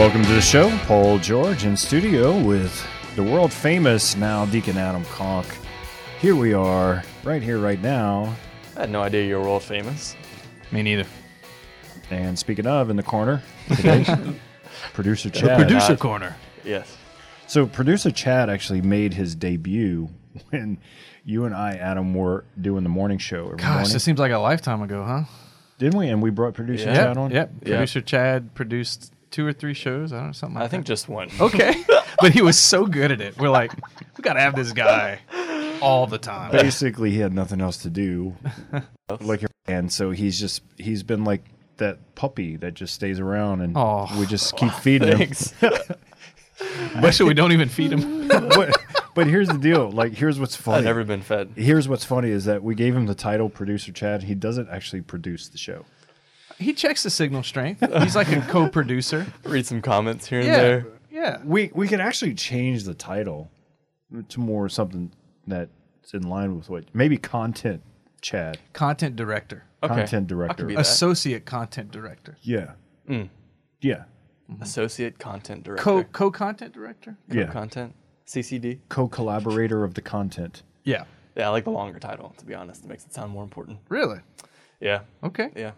[0.00, 0.70] Welcome to the show.
[0.86, 5.46] Paul George in studio with the world famous now Deacon Adam Conk.
[6.22, 8.34] Here we are, right here, right now.
[8.78, 10.16] I had no idea you were world famous.
[10.72, 11.04] Me neither.
[12.10, 13.42] And speaking of, in the corner
[13.76, 14.06] today,
[14.94, 15.58] producer Chad.
[15.58, 15.98] Producer not.
[16.00, 16.34] corner.
[16.64, 16.96] Yes.
[17.46, 20.08] So producer Chad actually made his debut
[20.48, 20.78] when
[21.26, 23.92] you and I, Adam, were doing the morning show every Gosh, morning.
[23.92, 25.24] this seems like a lifetime ago, huh?
[25.76, 26.08] Didn't we?
[26.08, 26.94] And we brought producer Yeah.
[26.94, 27.30] Chad on.
[27.32, 27.52] Yep.
[27.60, 27.68] Yeah.
[27.68, 30.12] Producer Chad produced two or three shows.
[30.12, 30.56] I don't know something.
[30.56, 30.92] Like I think that.
[30.92, 31.28] just one.
[31.40, 31.84] Okay,
[32.20, 33.38] but he was so good at it.
[33.38, 33.72] We're like,
[34.16, 35.20] we gotta have this guy
[35.80, 36.52] all the time.
[36.52, 38.36] Basically, he had nothing else to do,
[39.20, 41.44] like, and so he's just he's been like
[41.78, 44.06] that puppy that just stays around, and Oh.
[44.18, 45.18] we just keep feeding him.
[45.18, 45.54] Thanks.
[46.96, 48.28] Actually, we don't even feed him.
[48.28, 48.76] but,
[49.14, 49.90] but here's the deal.
[49.90, 50.78] Like, here's what's funny.
[50.78, 51.52] I've never been fed.
[51.56, 54.24] Here's what's funny is that we gave him the title producer Chad.
[54.24, 55.86] He doesn't actually produce the show.
[56.60, 57.82] He checks the signal strength.
[58.02, 59.26] He's like a co-producer.
[59.44, 60.86] Read some comments here and Yeah, there.
[61.10, 61.38] yeah.
[61.44, 63.50] We we could actually change the title
[64.28, 65.12] to more something
[65.46, 67.82] that's in line with what maybe content
[68.20, 69.94] Chad, Content director, Okay.
[69.94, 70.64] content I could director.
[70.66, 70.80] be that.
[70.82, 72.72] associate content director, Yeah,
[73.08, 73.30] Mm.
[73.80, 74.04] yeah,
[74.60, 75.82] Associate content director.
[75.82, 77.16] co co content director.
[77.28, 77.46] yeah.
[77.46, 77.94] Content.
[78.26, 78.78] CCD.
[78.88, 80.62] Co-collaborator of the content.
[80.84, 81.04] Yeah.
[81.36, 82.84] Yeah, I like the longer title, to be honest.
[82.84, 83.78] It makes it sound more important.
[83.88, 84.20] Really?
[84.80, 85.00] Yeah.
[85.24, 85.50] Okay.
[85.56, 85.72] Yeah.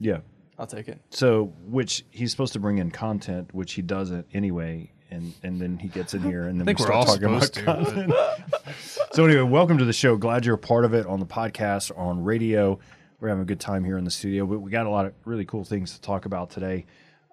[0.00, 0.18] Yeah.
[0.58, 1.00] I'll take it.
[1.10, 5.78] So, which he's supposed to bring in content, which he doesn't anyway, and and then
[5.78, 8.06] he gets in here, and then I think we we're start talking about supposed to.
[8.08, 8.74] but-
[9.12, 10.16] So anyway, welcome to the show.
[10.16, 12.78] Glad you're a part of it on the podcast, on radio.
[13.20, 14.46] We're having a good time here in the studio.
[14.46, 16.86] But we got a lot of really cool things to talk about today.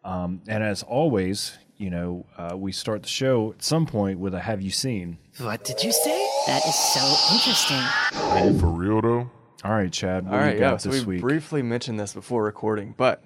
[0.04, 4.34] Um, and as always, you know, uh, we start the show at some point with
[4.36, 6.28] a "Have you seen?" What did you say?
[6.46, 7.82] That is so interesting.
[8.22, 9.30] Are you for real though?
[9.66, 10.26] All right, Chad.
[10.26, 10.60] What All do right.
[10.60, 10.78] Yeah.
[10.78, 11.22] So this we week?
[11.22, 13.24] briefly mentioned this before recording, but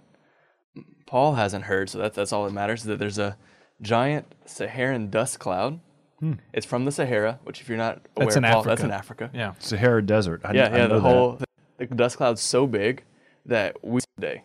[1.06, 2.82] Paul hasn't heard, so that's that's all that matters.
[2.82, 3.38] Is that there's a
[3.82, 5.80] giant Saharan dust cloud.
[6.20, 6.34] Hmm.
[6.54, 8.86] It's from the Sahara, which if you're not aware, That's in Paul, that's Africa.
[8.86, 9.30] in Africa.
[9.34, 9.54] Yeah.
[9.60, 10.42] Sahara Desert.
[10.44, 10.78] I, Yeah, I yeah.
[10.78, 11.02] know The that.
[11.02, 11.40] whole
[11.78, 13.04] the dust cloud's so big
[13.46, 14.44] that we today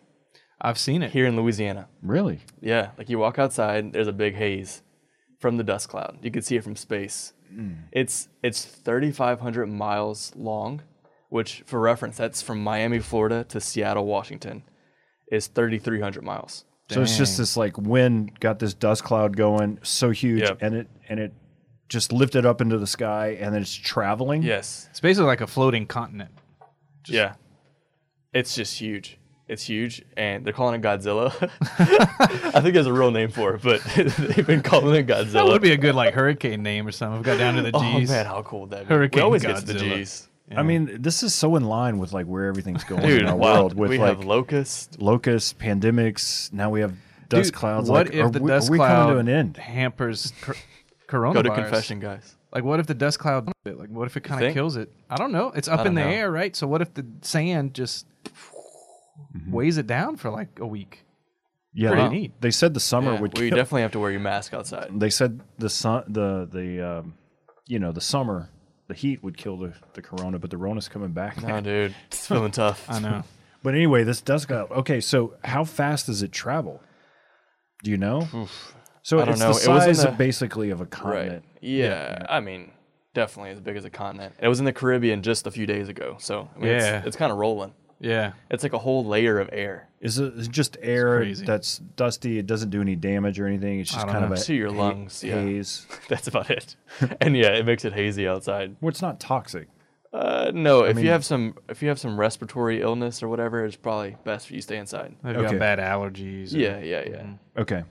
[0.61, 1.11] I've seen it.
[1.11, 1.87] here in Louisiana.
[2.01, 2.39] really.
[2.61, 4.83] Yeah, like you walk outside, there's a big haze
[5.39, 6.17] from the dust cloud.
[6.21, 7.33] You can see it from space.
[7.53, 7.73] Hmm.
[7.91, 10.81] It's it's 3,500 miles long,
[11.29, 14.63] which for reference, that's from Miami, Florida to Seattle, Washington,
[15.31, 16.65] is 3,300 miles.
[16.89, 20.59] So it's just this like wind got this dust cloud going so huge, Yep.
[20.61, 21.33] and it and it
[21.89, 24.43] just lifted up into the sky, and then it's traveling.
[24.43, 24.87] Yes.
[24.91, 26.31] It's basically like a floating continent.
[27.07, 27.35] yeah.
[28.33, 29.17] It's just huge.
[29.47, 31.31] It's huge, and they're calling it Godzilla.
[31.79, 35.31] I think there's a real name for it, but they've been calling it Godzilla.
[35.33, 37.17] That would be a good like hurricane name or something.
[37.17, 38.09] We've got down to the oh, G's.
[38.09, 38.93] oh man, how cool would that be?
[38.93, 39.95] Hurricane we always get to the Godzilla.
[39.97, 40.27] G's.
[40.55, 43.35] I mean, this is so in line with like where everything's going Dude, in our
[43.35, 43.53] wow.
[43.55, 45.01] world with we like have locust.
[45.01, 46.51] locusts, pandemics.
[46.53, 46.93] Now we have
[47.29, 47.89] dust Dude, clouds.
[47.89, 49.57] What like, if are the we, dust are we cloud coming to an end?
[49.57, 50.55] hampers cor-
[51.07, 51.33] coronavirus?
[51.33, 52.35] Go to confession, guys.
[52.53, 53.51] Like, what if the dust cloud?
[53.65, 54.91] Like, what if it kind of kills it?
[55.09, 55.51] I don't know.
[55.55, 56.07] It's up in the know.
[56.09, 56.55] air, right?
[56.55, 58.05] So what if the sand just
[59.35, 59.51] Mm-hmm.
[59.51, 61.03] weighs it down for like a week?
[61.73, 62.41] Yeah, Pretty they, neat.
[62.41, 63.37] they said the summer Yeah, would.
[63.37, 64.89] we kill- definitely have to wear your mask outside.
[64.97, 67.15] They said the sun, the the um,
[67.65, 68.49] you know the summer,
[68.87, 71.41] the heat would kill the the corona, but the rona's coming back.
[71.41, 72.85] No, dude, it's feeling tough.
[72.89, 73.23] I know.
[73.63, 74.69] But anyway, this dust cloud.
[74.71, 76.81] Okay, so how fast does it travel?
[77.83, 78.27] Do you know?
[79.01, 79.45] So I don't it's know.
[79.53, 80.91] the It was size the- of basically of a Right.
[80.91, 81.45] continent.
[81.61, 82.71] Yeah, I mean,
[83.15, 84.35] definitely as big as a continent.
[84.39, 86.97] It was in the Caribbean just a few days ago, so I mean, Yeah.
[86.99, 87.73] it's, it's kind of rolling.
[87.99, 88.33] Yeah.
[88.51, 91.45] It's like a whole layer of air Is it is it just air crazy.
[91.45, 92.37] that's dusty?
[92.37, 93.79] It doesn't do any damage or anything.
[93.79, 94.33] It's just kind know.
[94.33, 95.41] of a To your ha- lungs, yeah.
[95.41, 95.87] haze.
[96.09, 96.75] That's about it.
[97.21, 98.75] and yeah, it makes it hazy outside.
[98.81, 99.69] Well, it's not toxic.
[100.13, 103.65] Uh, no, if mean- you have some if you have some respiratory illness or whatever,
[103.65, 105.15] it's probably best for you to stay inside.
[105.23, 105.51] They've Okay.
[105.51, 106.53] got bad allergies.
[106.53, 107.25] or- Yeah, yeah, yeah.
[107.57, 107.83] Okay.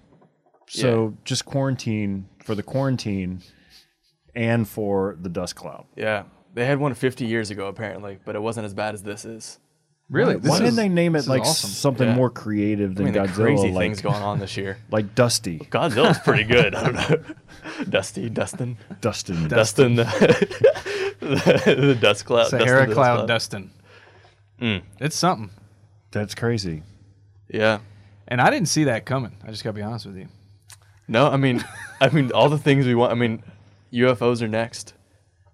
[0.68, 3.42] So just quarantine for the quarantine
[4.34, 5.86] and for the dust cloud.
[5.96, 6.24] Yeah.
[6.54, 9.58] They had one 50 years ago apparently, but it wasn't as bad as this is.
[10.10, 10.36] Really?
[10.36, 11.70] Why This didn't they name it like awesome.
[11.70, 12.14] something Yeah.
[12.14, 13.34] more creative I than mean, the Godzilla?
[13.34, 14.78] crazy like, things going on this year.
[14.90, 16.74] like Dusty, Godzilla's pretty good.
[16.74, 17.24] I don't know.
[17.88, 19.48] Dusty, Dustin, Dustin.
[19.48, 20.04] Dustin, the,
[21.20, 23.70] the dust cloud, Sahara the dust cloud dusting.
[24.60, 24.82] Mm.
[25.00, 25.50] It's something.
[26.10, 26.82] That's crazy.
[27.48, 27.80] Yeah.
[28.28, 29.36] And I didn't see that coming.
[29.44, 30.28] I just got to be honest with you.
[31.08, 31.64] No, I mean,
[32.00, 33.12] I mean, all the things we want.
[33.12, 33.42] I mean,
[33.92, 34.94] UFOs are next.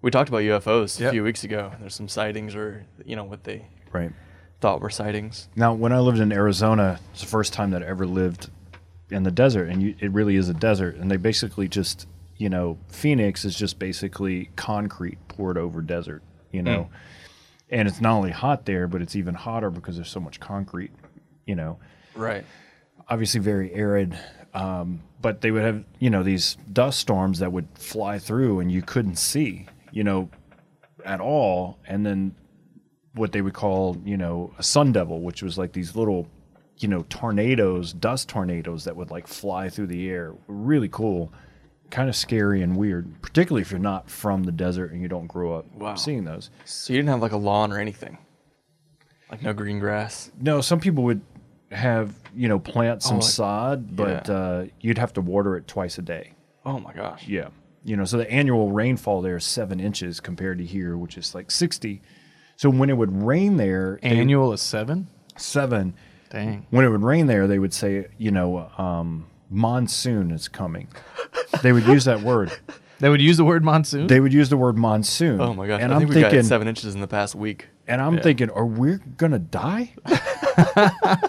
[0.01, 1.71] We talked about UFOs a few weeks ago.
[1.79, 4.11] There's some sightings, or you know, what they Right.
[4.61, 5.49] Thought were sightings.
[5.55, 8.49] Now, when I lived in Arizona, it's the first time that I ever lived
[9.09, 10.95] in the desert, and you, it really is a desert.
[10.95, 16.21] And they basically just, you know, Phoenix is just basically concrete poured over desert,
[16.51, 16.89] you know.
[17.69, 20.91] And it's not only hot there, but it's even hotter because there's so much concrete,
[21.45, 21.79] you know.
[22.15, 22.45] Right.
[23.11, 24.17] obviously very arid.
[24.53, 28.71] Um, but they would have, you know, these dust storms that would fly through and
[28.71, 30.29] you couldn't see, you know,
[31.05, 31.77] at all.
[31.87, 32.35] And then
[33.13, 36.27] what they would call, you know, a sun devil, which was like these little,
[36.77, 40.33] you know, tornadoes, dust tornadoes that would like fly through the air.
[40.47, 41.31] Really cool,
[41.89, 45.27] kind of scary and weird, particularly if you're not from the desert and you don't
[45.27, 45.95] grow up Wow.
[45.95, 46.49] seeing those.
[46.65, 48.17] So you didn't have like a lawn or anything,
[49.29, 50.31] like no green grass.
[50.39, 51.21] No, some people would
[51.71, 54.33] have, you know, plant some like- sod, but yeah.
[54.33, 56.33] uh, you'd have to water it twice a day.
[56.65, 57.27] Oh my gosh.
[57.27, 57.49] Yeah.
[57.83, 61.33] You know, so the annual rainfall there is seven inches compared to here, which is
[61.33, 62.01] like 60.
[62.61, 65.07] So when it would rain there, they- Annual is seven.
[65.35, 65.95] seven,
[66.29, 66.67] Dang.
[66.69, 70.87] when it would rain there, they would say, you know, um, monsoon is coming.
[71.63, 72.51] they would use that word.
[72.99, 74.05] They would use the word monsoon.
[74.05, 75.41] They would use the word monsoon.
[75.41, 75.81] Oh my gosh.
[75.81, 77.67] And I I'm think we thinking, got seven inches in the past week.
[77.87, 78.21] and I'm Yeah.
[78.21, 79.93] thinking, are we gonna die?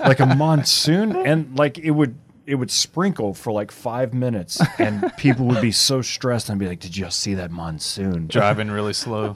[0.04, 2.14] like a monsoon, and like it would
[2.46, 6.68] it would sprinkle for like five minutes, and people would be so stressed and be
[6.68, 9.34] like, "Did you see that monsoon?" driving really slow.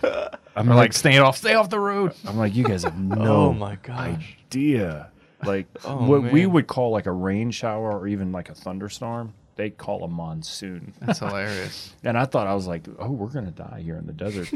[0.56, 2.14] I'm Or like, like stay off, stay off the road.
[2.26, 4.36] I'm like, you guys have no Oh my gosh.
[4.46, 5.10] idea.
[5.44, 9.34] Like Oh, what we would call like a rain shower or even like a thunderstorm,
[9.56, 10.94] they call a monsoon.
[11.00, 11.92] That's hilarious.
[12.04, 14.48] And I thought I was like, oh, we're gonna die here in the desert.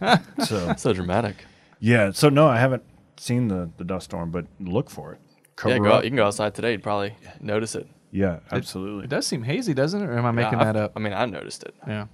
[0.44, 1.44] so So dramatic.
[1.78, 2.82] yeah, so no, I haven't
[3.16, 5.20] seen the the dust storm, but look for it.
[5.56, 6.72] Cover yeah, go out, you can go outside today.
[6.72, 7.86] You'd probably notice it.
[8.12, 9.04] Yeah, absolutely.
[9.04, 10.06] It does seem hazy, doesn't it?
[10.06, 10.92] Or am I making Yeah, that up?
[10.96, 11.74] I mean, I noticed it.
[11.86, 12.06] Yeah.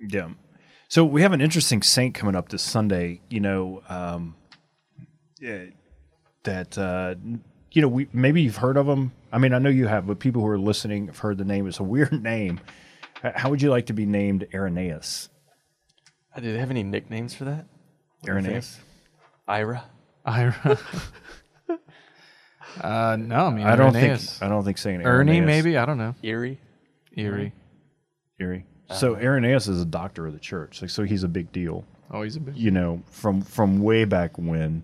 [0.00, 0.28] Yeah.
[0.94, 3.20] So we have an interesting saint coming up this Sunday.
[3.28, 4.36] You know, um,
[5.40, 5.64] yeah,
[6.44, 7.16] that uh,
[7.72, 9.10] you know we maybe you've heard of him.
[9.32, 11.66] I mean, I know you have, but people who are listening have heard the name.
[11.66, 12.60] It's a weird name.
[13.34, 15.30] How would you like to be named Irenaeus?
[16.32, 17.66] Uh, Do they have any nicknames for that?
[18.28, 18.78] Irenaeus.
[19.48, 19.82] Ira.
[20.24, 20.78] Ira.
[22.80, 24.38] uh, no, I mean, I don't Irenaeus.
[24.38, 25.76] think I don't think saying Ernie, Irenaeus- maybe?
[25.76, 26.14] I don't know.
[26.22, 26.60] Erie.
[27.16, 27.52] Erie.
[28.38, 28.64] Erie.
[28.92, 31.84] So Irenaeus is a doctor of the church, like, so he's a big deal.
[32.10, 32.54] Oh, he's a big.
[32.56, 34.82] You know, from from way back when.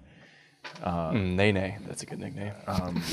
[0.83, 1.77] Mm, Nene.
[1.87, 2.53] That's a good nickname.
[2.67, 3.03] Um,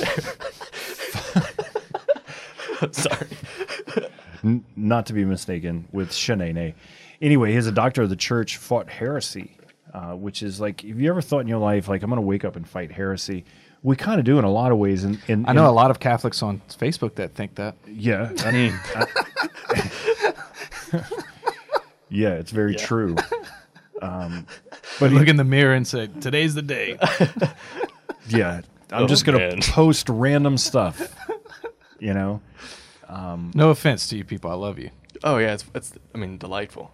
[2.92, 3.28] Sorry.
[4.44, 6.74] N- not to be mistaken with Shanae.
[7.22, 9.58] Anyway, he's a doctor of the church, fought heresy,
[9.94, 12.28] uh, which is like, have you ever thought in your life, like, I'm going to
[12.28, 13.46] wake up and fight heresy?
[13.84, 15.04] We kind of do in a lot of ways.
[15.04, 17.76] In, in, I know in- a lot of Catholics on Facebook that think that.
[17.88, 18.32] Yeah.
[18.40, 19.08] I mean, I-
[22.10, 23.16] yeah, it's very true.
[24.00, 24.46] Um,
[25.00, 27.00] but Look in the mirror and say, "Today's the day."
[28.28, 28.62] yeah,
[28.92, 29.60] I'm Oh, just going man.
[29.60, 31.16] to post random stuff,
[32.00, 32.40] you know?
[33.10, 34.92] No offense to you people, I love you.
[35.24, 35.94] Oh yeah, it's it's.
[36.14, 36.92] I mean, delightful.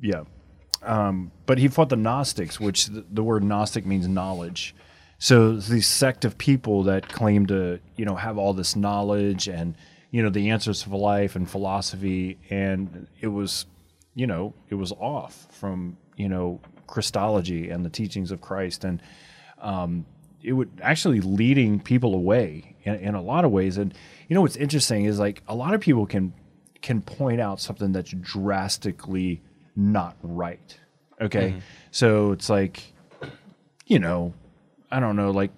[0.00, 0.22] Yeah.
[0.82, 4.74] Um, but he fought the Gnostics, which the, the word Gnostic means knowledge.
[5.18, 9.46] So it's these sect of people that claim to, you know, have all this knowledge
[9.46, 9.76] and,
[10.12, 12.38] you know, the answers for life and philosophy.
[12.50, 13.66] And it was,
[14.14, 18.84] you know, it was off from, you know, Christology and the teachings of Christ.
[18.84, 19.02] And
[19.60, 20.04] um,
[20.42, 23.78] it would actually leading people away in, in a lot of ways.
[23.78, 23.94] And,
[24.28, 26.34] you know, what's interesting is like a lot of people can
[26.82, 29.40] can point out something that's drastically
[29.76, 30.78] not right.
[31.20, 31.54] Okay.
[31.92, 32.92] So it's like,
[33.86, 34.34] you know,
[34.90, 35.52] I don't know, like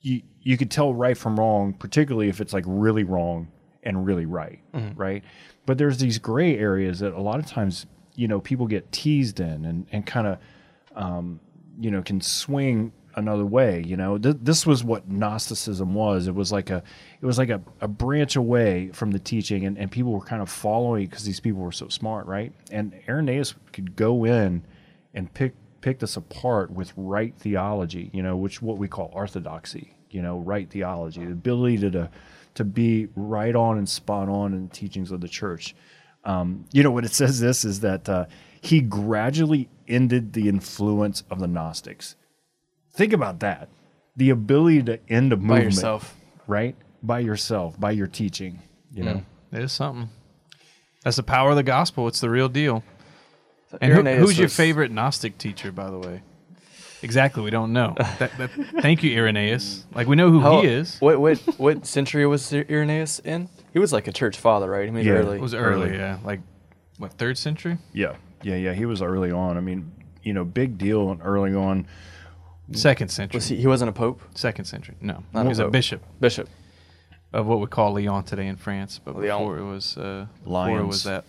[0.00, 3.48] you you could tell right from wrong, particularly if it's like really wrong
[3.84, 4.58] and really right,
[4.96, 5.22] right?
[5.66, 7.86] But there's these gray areas that a lot of times,
[8.16, 10.38] you know, people get teased in and and kind of
[10.94, 11.40] um,
[11.80, 13.82] you know, can swing another way.
[13.86, 16.26] You know, Th- this was what Gnosticism was.
[16.26, 16.82] It was like a,
[17.20, 20.42] it was like a, a branch away from the teaching, and, and people were kind
[20.42, 22.52] of following because these people were so smart, right?
[22.70, 24.64] And Irenaeus could go in
[25.14, 28.10] and pick pick us apart with right theology.
[28.14, 29.94] You know, which what we call orthodoxy.
[30.10, 32.10] You know, right theology, the ability to to,
[32.54, 35.74] to be right on and spot on in the teachings of the church.
[36.24, 38.26] Um, you know, what it says this is that uh,
[38.62, 42.16] he gradually ended the influence of the Gnostics.
[42.92, 43.68] Think about that.
[44.16, 45.60] The ability to end a movement.
[45.60, 46.16] By yourself.
[46.46, 46.76] Right?
[47.02, 48.62] By yourself, by your teaching.
[48.92, 49.22] You know?
[49.52, 50.08] It is something.
[51.02, 52.08] That's the power of the gospel.
[52.08, 52.82] It's the real deal.
[53.74, 56.22] So And who, Irenaeus who's your favorite Gnostic teacher, by the way?
[57.02, 57.94] Exactly, we don't know.
[58.18, 58.50] that, that,
[58.80, 59.84] thank you, Irenaeus.
[59.94, 60.98] Like we know who How- he is.
[61.00, 63.48] What what what century was Irenaeus in?
[63.72, 64.88] He was like a church father, right?
[64.88, 65.12] I mean, Yeah.
[65.14, 65.36] early.
[65.38, 65.98] It was early, Early.
[65.98, 66.18] yeah.
[66.24, 66.40] Like
[66.98, 67.78] what third century?
[67.92, 68.16] Yeah.
[68.42, 68.72] Yeah, yeah.
[68.72, 69.56] He was early on.
[69.56, 71.86] I mean, you know, big deal early on.
[72.72, 73.36] Second century.
[73.36, 73.56] was he?
[73.56, 74.22] He wasn't a pope.
[74.34, 74.94] Second century.
[75.02, 75.72] No, Not he a was a pope.
[75.72, 76.48] bishop Bishop.
[77.34, 78.98] of what we call Lyon today in France.
[79.04, 79.38] But Lyon.
[79.40, 81.24] before it was uh, before it was that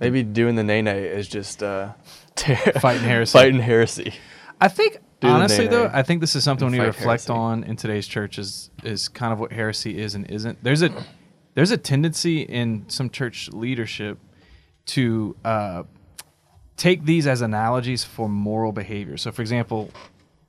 [0.00, 1.92] Maybe doing the nay nay is just uh,
[2.80, 3.32] Fighting heresy.
[3.32, 4.14] Fighting heresy.
[4.60, 5.90] I think Do Honestly, though.
[5.92, 7.32] I think this is something we need to reflect heresy.
[7.32, 10.62] on in today's church is is kind of what heresy is and isn't.
[10.62, 10.90] There's a
[11.54, 14.18] there's a tendency in some church leadership
[14.86, 15.82] to uh,
[16.76, 19.16] take these as analogies for moral behavior.
[19.16, 19.90] So, for example,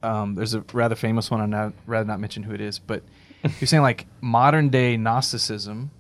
[0.04, 1.42] um, there's a rather famous one.
[1.42, 3.04] I'd not, rather not mention who it is, but
[3.44, 5.92] you're saying like modern day Gnosticism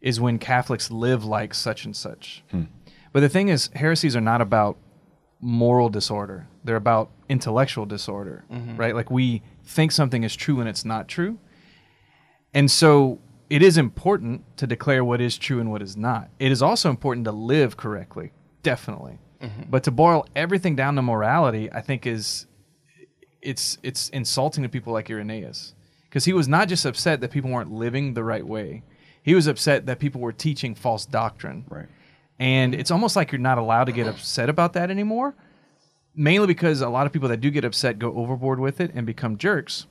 [0.00, 2.44] is when Catholics live like such and such.
[3.12, 4.76] But the thing is, heresies are not about
[5.40, 6.48] moral disorder.
[6.64, 8.76] They're about intellectual disorder, mm-hmm.
[8.76, 8.94] right?
[8.94, 11.38] Like we think something is true and it's not true.
[12.54, 16.28] And so it is important to declare what is true and what is not.
[16.38, 19.18] It is also important to live correctly, definitely.
[19.40, 19.70] Mm-hmm.
[19.70, 22.46] But to boil everything down to morality, I think is
[23.40, 25.74] it's it's insulting to people like Irenaeus
[26.04, 28.82] because he was not just upset that people weren't living the right way.
[29.22, 31.64] He was upset that people were teaching false doctrine.
[31.68, 31.86] Right.
[32.38, 35.34] And it's almost like you're not allowed to get upset about that anymore,
[36.14, 39.06] mainly because a lot of people that do get upset go overboard with it and
[39.06, 39.86] become jerks,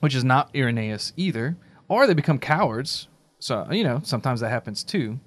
[0.00, 1.56] which is not Irenaeus either,
[1.86, 3.08] or they become cowards.
[3.38, 5.20] So, you know, sometimes that happens too.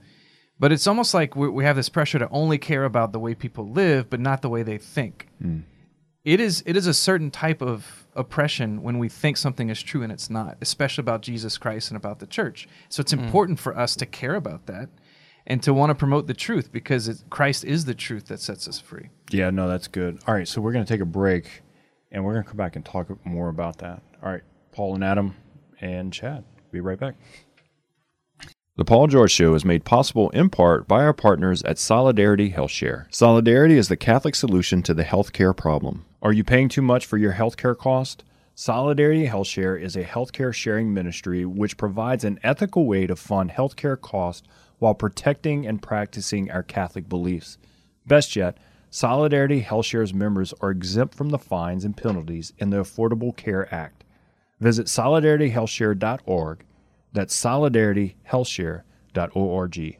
[0.60, 3.34] But it's almost like we, we have this pressure to only care about the way
[3.34, 5.28] people live, but not the way they think.
[5.42, 5.62] Hmm.
[6.24, 10.04] It is it is a certain type of oppression when we think something is true
[10.04, 12.68] and it's not, especially about Jesus Christ and about the church.
[12.90, 13.22] So it's hmm.
[13.22, 14.90] important for us to care about that
[15.48, 18.68] and to want to promote the truth because it, Christ is the truth that sets
[18.68, 19.10] us free.
[19.32, 20.20] Yeah, no, that's good.
[20.28, 21.62] All right, so we're going to take a break
[22.12, 24.02] and we're going to come back and talk more about that.
[24.24, 25.36] All right, Paul and Adam
[25.80, 27.16] and Chad, be right back.
[28.78, 33.14] The Paul George Show is made possible in part by our partners at Solidarity HealthShare.
[33.14, 36.06] Solidarity is the Catholic solution to the healthcare problem.
[36.22, 38.24] Are you paying too much for your healthcare cost?
[38.56, 44.00] Solidarity HealthShare is a healthcare sharing ministry which provides an ethical way to fund healthcare
[44.00, 44.48] costs
[44.82, 47.60] while protecting and practicing our Catholic beliefs.
[48.08, 48.58] Best yet,
[48.90, 54.04] Solidarity HealthShare's members are exempt from the fines and penalties in the Affordable Care Act.
[54.60, 56.66] Visit solidarityhealthshare.org.
[57.14, 59.98] That's solidarityhealthshare.org.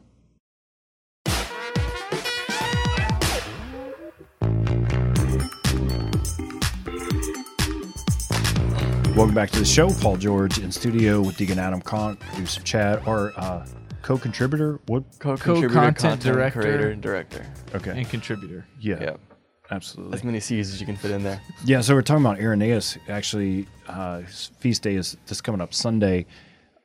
[9.14, 9.90] Welcome back to the show.
[9.90, 13.64] Paul George in studio with Deacon Adam Conk, producer Chad, our uh,
[14.02, 14.80] co-contributor.
[14.86, 15.04] What?
[15.18, 16.60] Co-contributor, Co-content content director.
[16.60, 17.46] creator, and director.
[17.74, 17.92] Okay.
[17.96, 18.66] And contributor.
[18.80, 19.00] Yeah.
[19.00, 19.20] Yep.
[19.70, 20.14] Absolutely.
[20.14, 21.40] As many C's as you can fit in there.
[21.64, 22.98] Yeah, so we're talking about Irenaeus.
[23.08, 26.26] Actually, uh, his feast day is this coming up Sunday,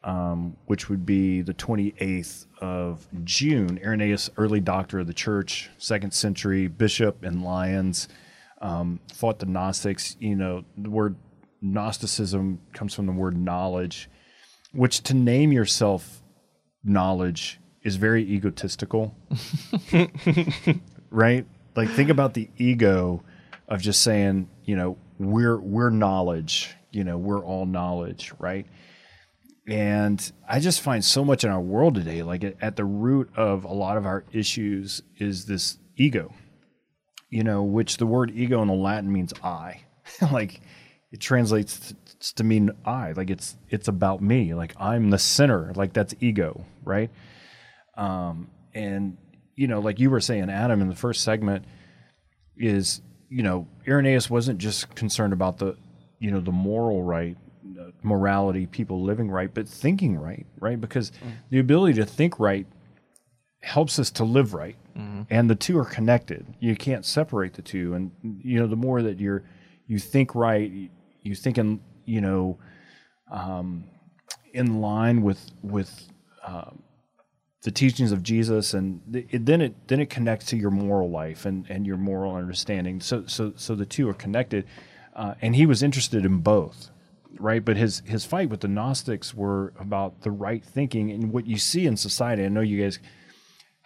[0.06, 3.78] um, which would be the 28th of June.
[3.84, 8.08] Irenaeus, early doctor of the church, second century bishop in Lyons,
[8.62, 10.16] um, fought the Gnostics.
[10.22, 11.18] You know, the word
[11.62, 14.10] Gnosticism comes from the word knowledge,
[14.72, 16.22] which to name yourself
[16.84, 19.16] knowledge is very egotistical
[21.10, 21.46] right?
[21.76, 23.24] Like think about the ego
[23.68, 28.66] of just saying, you know, we're we're knowledge, you know, we're all knowledge, right?
[29.68, 33.30] And I just find so much in our world today, like at, at the root
[33.36, 36.34] of a lot of our issues is this ego,
[37.30, 39.82] you know, which the word ego in the Latin means I.
[40.32, 40.62] like
[41.12, 41.94] it translates
[42.36, 46.66] to mean I, like it's it's about me, like I'm the center, like that's ego,
[46.84, 47.10] right?
[47.96, 49.18] Um, and
[49.56, 51.66] you know, like you were saying, Adam, in the first segment,
[52.58, 55.76] is you know, Irenaeus wasn't just concerned about the,
[56.20, 57.36] you know, the moral right,
[57.80, 60.80] uh, morality, people living right, but thinking right, right?
[60.80, 61.12] Because
[61.50, 62.66] the ability to think right
[63.62, 64.76] helps us to live right,
[65.30, 66.46] and the two are connected.
[66.60, 68.12] You can't separate the two, and
[68.44, 69.44] you know, the more that you're,
[69.88, 70.90] you think right,
[71.28, 72.58] you think in, you know,
[73.32, 73.86] um,
[74.54, 76.10] in line with with
[77.64, 81.10] the teachings of Jesus, and th- it, then it then it connects to your moral
[81.10, 83.02] life and, and your moral understanding.
[83.02, 84.66] So so so the two are connected,
[85.16, 86.92] uh, and he was interested in both,
[87.40, 87.66] right?
[87.66, 91.58] But his his fight with the Gnostics were about the right thinking, and what you
[91.58, 92.46] see in society.
[92.46, 93.00] I know you guys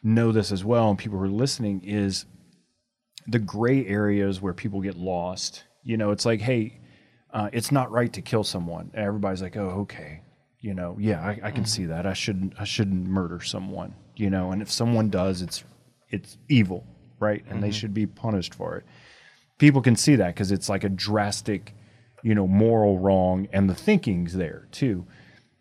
[0.03, 2.25] know this as well, and people who are listening is
[3.25, 5.63] the gray areas where people get lost.
[5.83, 6.80] You know, it's like, hey,
[7.33, 8.91] uh, it's not right to kill someone.
[8.93, 10.21] And everybody's like, oh, okay.
[10.59, 12.05] You know, yeah, I, I can see that.
[12.05, 13.95] I shouldn't, I shouldn't murder someone.
[14.15, 15.63] You know, and if someone does, it's,
[16.09, 16.85] it's evil,
[17.19, 17.43] right?
[17.49, 18.85] And they should be punished for it.
[19.57, 21.73] People can see that because it's like a drastic,
[22.21, 25.05] you know, moral wrong, and the thinking's there too.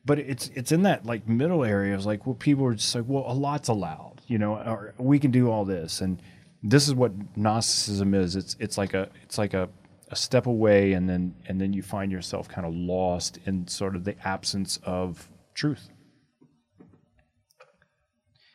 [0.04, 1.94] But it's it's in that like middle area.
[1.94, 5.18] It's like well, people are just like, well, a lot's allowed, you know, or we
[5.18, 6.20] can do all this, and
[6.62, 8.36] this is what Gnosticism is.
[8.36, 9.68] It's it's like a it's like a,
[10.11, 13.97] a step away, and then and then you find yourself kind of lost in sort
[13.97, 15.88] of the absence of truth.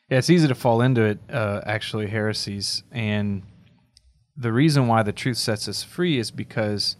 [0.10, 2.84] Yeah, it's easy to fall into it, uh, actually, heresies.
[2.92, 3.42] And
[4.38, 6.96] the reason why the truth sets us free is because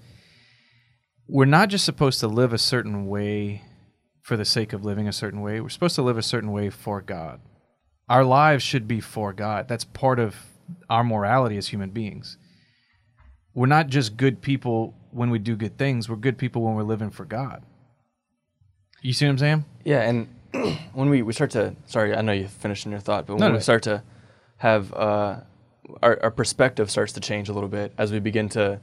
[1.28, 3.62] we're not just supposed to live a certain way
[4.24, 5.60] for the sake of living a certain way.
[5.60, 7.42] We're supposed to live a certain way for God.
[8.10, 9.68] Our lives should be for God.
[9.68, 10.36] That's part of
[10.90, 12.38] our morality as human beings.
[13.56, 16.84] We're not just good people when we do good things, we're good people when we're
[16.84, 17.64] living for God.
[19.02, 19.66] You see what I'm saying?
[19.86, 20.28] Yeah, and
[20.94, 23.42] when we, we start to sorry, I know you finished in your thought, but when
[23.42, 23.60] No, we no.
[23.60, 24.04] start to
[24.58, 25.40] have uh,
[26.04, 28.80] our our perspective starts to change a little bit as we begin to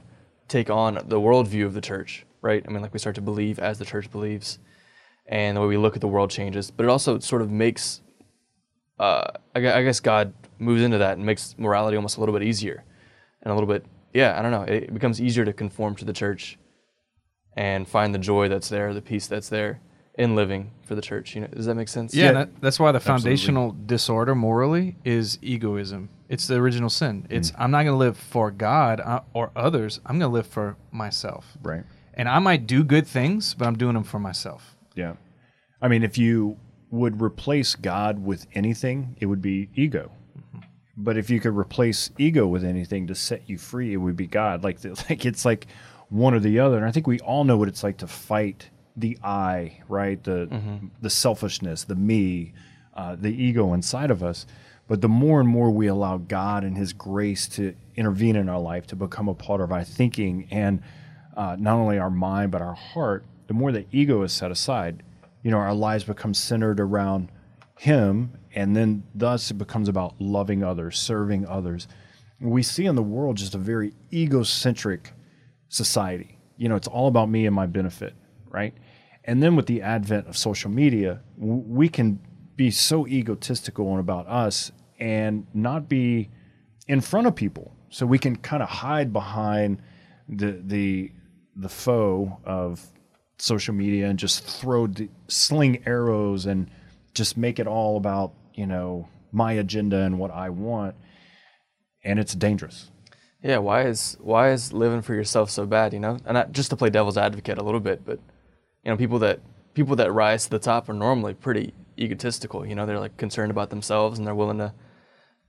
[0.47, 2.63] take on the worldview of the church, right?
[2.67, 4.57] I mean, like we start to believe as the church believes,
[5.27, 6.71] and the way we look at the world changes.
[6.71, 8.01] But it also sort of makes,
[8.99, 12.43] uh, I, I guess, God moves into that and makes morality almost a little bit
[12.43, 12.83] easier,
[13.41, 14.63] and a little bit, yeah, I don't know.
[14.63, 16.57] It becomes easier to conform to the church,
[17.55, 19.81] and find the joy that's there, the peace that's there
[20.15, 21.35] in living for the church.
[21.35, 22.13] You know, does that make sense?
[22.13, 26.09] Yeah, and that, that's why the foundational disorder morally is egoism.
[26.29, 27.27] It's the original sin.
[27.29, 29.99] It's I'm not going to live for God uh, or others.
[30.05, 31.57] I'm going to live for myself.
[31.61, 31.83] Right.
[32.15, 34.77] And I might do good things, but I'm doing them for myself.
[34.95, 35.13] Yeah.
[35.81, 36.57] I mean, if you
[36.91, 40.11] would replace God with anything, it would be ego.
[40.95, 44.27] But if you could replace ego with anything to set you free, it would be
[44.27, 44.63] God.
[44.63, 45.67] Like, the, like it's like
[46.09, 46.77] one or the other.
[46.77, 50.23] And I think we all know what it's like to fight the I, right?
[50.23, 50.47] The
[51.01, 52.53] the selfishness, the me,
[52.93, 54.45] uh, the ego inside of us.
[54.87, 58.59] But the more and more we allow God and His grace to intervene in our
[58.59, 60.81] life, to become a part of our thinking and
[61.35, 65.01] uh, not only our mind but our heart, the more the ego is set aside,
[65.41, 67.29] you know, our lives become centered around
[67.77, 71.87] Him, and then thus it becomes about loving others, serving others.
[72.39, 75.13] We see in the world just a very egocentric
[75.69, 76.37] society.
[76.57, 78.13] You know, it's all about me and my benefit,
[78.49, 78.73] right?
[79.25, 82.19] And then with the advent of social media, we can
[82.55, 86.29] be so egotistical and about us and not be
[86.87, 87.75] in front of people.
[87.89, 89.81] So we can kind of hide behind
[90.27, 91.11] the the
[91.55, 92.85] the foe of
[93.37, 94.87] social media and just throw
[95.27, 96.69] sling arrows and
[97.13, 100.95] just make it all about, you know, my agenda and what I want.
[102.03, 102.91] And it's dangerous.
[103.41, 105.93] Yeah, why is why is living for yourself so bad?
[105.93, 108.19] You know, and I, just to play devil's advocate a little bit, but
[108.83, 109.39] you know, people that
[109.73, 112.65] people that rise to the top are normally pretty egotistical.
[112.65, 114.73] You know, they're like concerned about themselves and they're willing to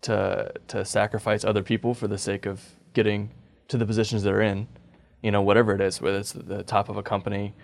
[0.03, 2.63] to to sacrifice other people for the sake of
[2.95, 3.31] getting
[3.69, 4.67] to the positions they're in.
[5.23, 7.55] You know, whatever it is, whether it's the top of a company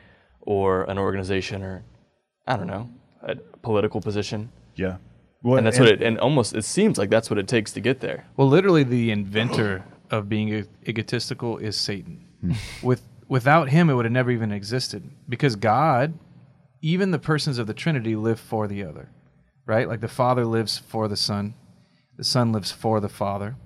[0.40, 1.84] or an organization or
[2.46, 2.88] I don't know,
[3.22, 4.50] a political position.
[4.76, 4.96] Yeah.
[5.42, 7.80] Well, And that's what it and almost it seems like that's what it takes to
[7.80, 8.26] get there.
[8.36, 12.26] Well, literally, the inventor of being e- egotistical is Satan.
[12.40, 12.52] Hmm.
[12.82, 16.18] With without him, it would have never even existed because God,
[16.82, 19.08] even the persons of the Trinity, live for the other,
[19.66, 19.88] right?
[19.88, 21.54] Like the Father lives for the Son,
[22.16, 23.56] the Son lives for the Father.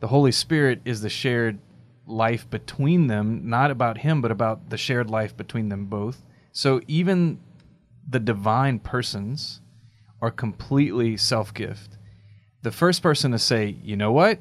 [0.00, 1.58] The Holy Spirit is the shared
[2.06, 6.24] life between them, not about him, but about the shared life between them both.
[6.52, 7.40] So even
[8.08, 9.60] the divine persons
[10.20, 11.98] are completely self gift.
[12.62, 14.40] The first person to say, you know what?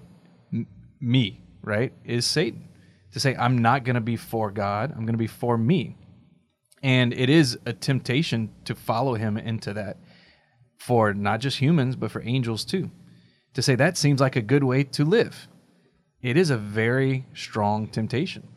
[0.54, 0.68] M-
[1.00, 2.68] me, right, is Satan.
[3.14, 5.98] To say, I'm not going to be for God, I'm going to be for me.
[6.84, 9.98] And it is a temptation to follow him into that
[10.78, 12.92] for not just humans, but for angels too.
[13.56, 15.48] To say that seems like a good way to live.
[16.22, 18.48] It is a very strong temptation.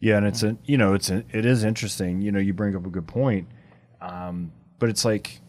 [0.00, 2.22] Yeah, and it's a you know it's a, it is interesting.
[2.22, 3.48] You know, you bring up a good point,
[4.00, 5.40] um, but it's like,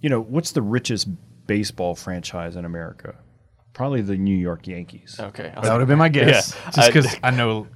[0.00, 1.08] you know, what's the richest
[1.46, 3.14] baseball franchise in America?
[3.72, 5.16] Probably the New York Yankees.
[5.18, 5.52] Okay.
[5.54, 6.54] That would have been my guess.
[6.64, 6.70] Yeah.
[6.74, 7.66] Just because I, know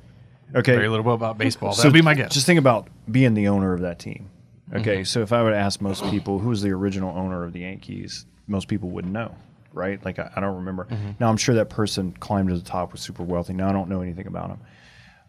[0.54, 1.74] Okay, very little about baseball.
[1.74, 2.32] That would be my guess.
[2.32, 4.30] Just think about being the owner of that team.
[4.74, 5.04] Okay, Mm-hmm.
[5.04, 8.26] so if I would ask most people who was the original owner of the Yankees,
[8.46, 9.34] most people wouldn't know,
[9.72, 10.04] right?
[10.04, 10.84] Like I, I don't remember.
[10.84, 11.10] Mm-hmm.
[11.20, 13.52] Now I'm sure that person climbed to the top was super wealthy.
[13.54, 14.58] Now I don't know anything about him.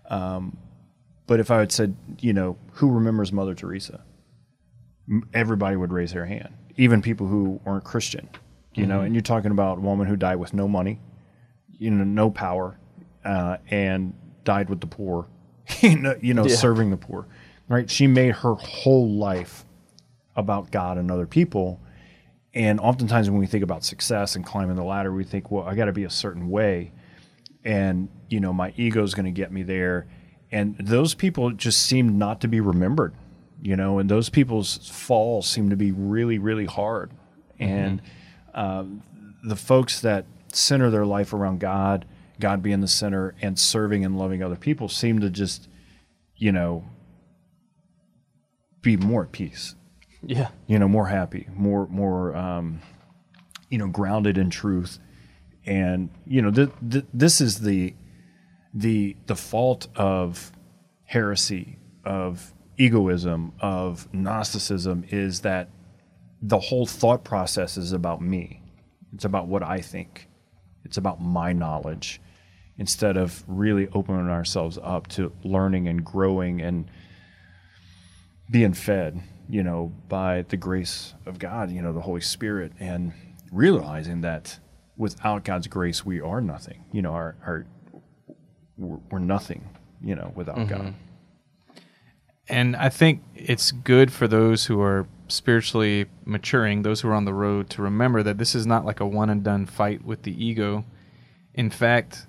[0.10, 0.58] Um,
[1.28, 4.02] but if I had said, you know, who remembers Mother Teresa, M-
[5.34, 8.28] everybody would raise their hand, even people who weren't Christian.
[8.74, 8.89] You Mm-hmm.
[8.89, 11.00] know, and you're talking about a woman who died with no money,
[11.80, 12.78] you know, no power,
[13.26, 15.28] uh, and died with the poor,
[15.82, 16.56] you know, you know Yeah.
[16.56, 17.28] serving the poor,
[17.67, 17.89] right?
[17.89, 19.65] She made her whole life
[20.36, 21.80] about God and other people.
[22.54, 25.74] And oftentimes when we think about success and climbing the ladder, we think, well, I
[25.76, 26.91] got to be a certain way.
[27.63, 30.08] And, you know, my ego is going to get me there.
[30.52, 33.13] And those people just seem not to be remembered,
[33.62, 37.12] you know, and those people's falls seem to be really, really hard.
[37.60, 38.02] And
[38.54, 39.04] um,
[39.43, 42.06] the folks that center their life around God,
[42.39, 45.67] God being the center, and serving and loving other people seem to just,
[46.36, 46.86] you know,
[48.82, 49.76] be more at peace
[50.22, 50.50] Yeah.
[50.67, 52.80] you know more happy more more um,
[53.70, 55.00] you know grounded in truth
[55.65, 57.96] and you know th- th- this is the
[58.74, 60.52] the the fault of
[61.06, 65.70] heresy of egoism, of Gnosticism, is that
[66.42, 68.62] the whole thought process is about me.
[69.13, 70.30] It's about what I think.
[70.84, 72.22] It's about my knowledge
[72.78, 76.90] instead of really opening ourselves up to learning and growing and
[78.50, 83.12] being fed, you know, by the grace of God, you know, the Holy Spirit, and
[83.52, 84.60] realizing that
[84.96, 86.86] without God's grace, we are nothing.
[86.92, 87.66] You know, our, our
[88.78, 89.68] we're, we're nothing,
[90.02, 90.84] you know, without mm-hmm.
[90.84, 90.94] God.
[92.50, 97.26] And I think it's good for those who are spiritually maturing, those who are on
[97.26, 100.24] the road, to remember that this is not like a one and done fight with
[100.24, 100.86] the ego.
[101.54, 102.26] In fact,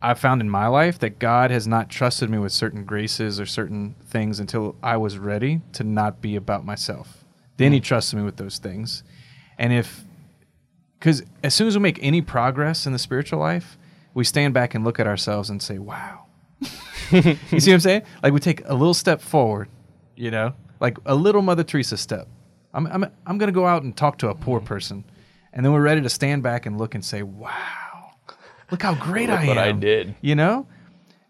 [0.00, 3.46] I've found in my life that God has not trusted me with certain graces or
[3.46, 7.24] certain things until I was ready to not be about myself.
[7.56, 7.84] Then He hmm.
[7.84, 9.02] trusted me with those things.
[9.58, 10.04] And if,
[10.98, 13.76] because as soon as we make any progress in the spiritual life,
[14.14, 16.26] we stand back and look at ourselves and say, wow.
[17.50, 18.02] you see what I'm saying?
[18.22, 19.68] Like we take a little step forward,
[20.16, 22.28] you know, like a little Mother Teresa step.
[22.74, 24.66] I'm, I'm, I'm going to go out and talk to a poor mm-hmm.
[24.66, 25.04] person.
[25.52, 28.12] And then we're ready to stand back and look and say, wow,
[28.70, 29.48] look how great Look I am.
[29.48, 30.14] what I did.
[30.20, 30.66] You know?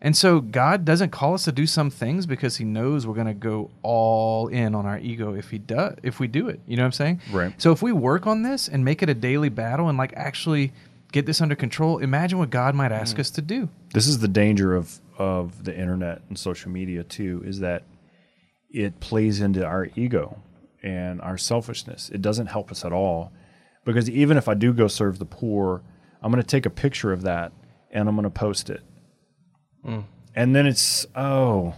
[0.01, 3.27] And so God doesn't call us to do some things because he knows we're going
[3.27, 6.61] to go all in on our ego if he does if we do it.
[6.67, 7.21] You know what I'm saying?
[7.33, 7.61] Right.
[7.61, 10.73] So if we work on this and make it a daily battle and like actually
[11.11, 13.21] get this under control, imagine what God might ask mm.
[13.21, 13.69] us to do.
[13.93, 17.85] This is the danger of of the internet and social media too, is that
[18.71, 20.41] it plays into our ego
[20.83, 22.09] and our selfishness.
[22.11, 23.33] It doesn't help us at all.
[23.85, 25.83] Because even if I do go serve the poor,
[26.23, 27.53] I'm going to take a picture of that
[27.91, 28.83] and I'm going to post it.
[29.85, 30.05] Mm.
[30.35, 31.75] And then it's, oh,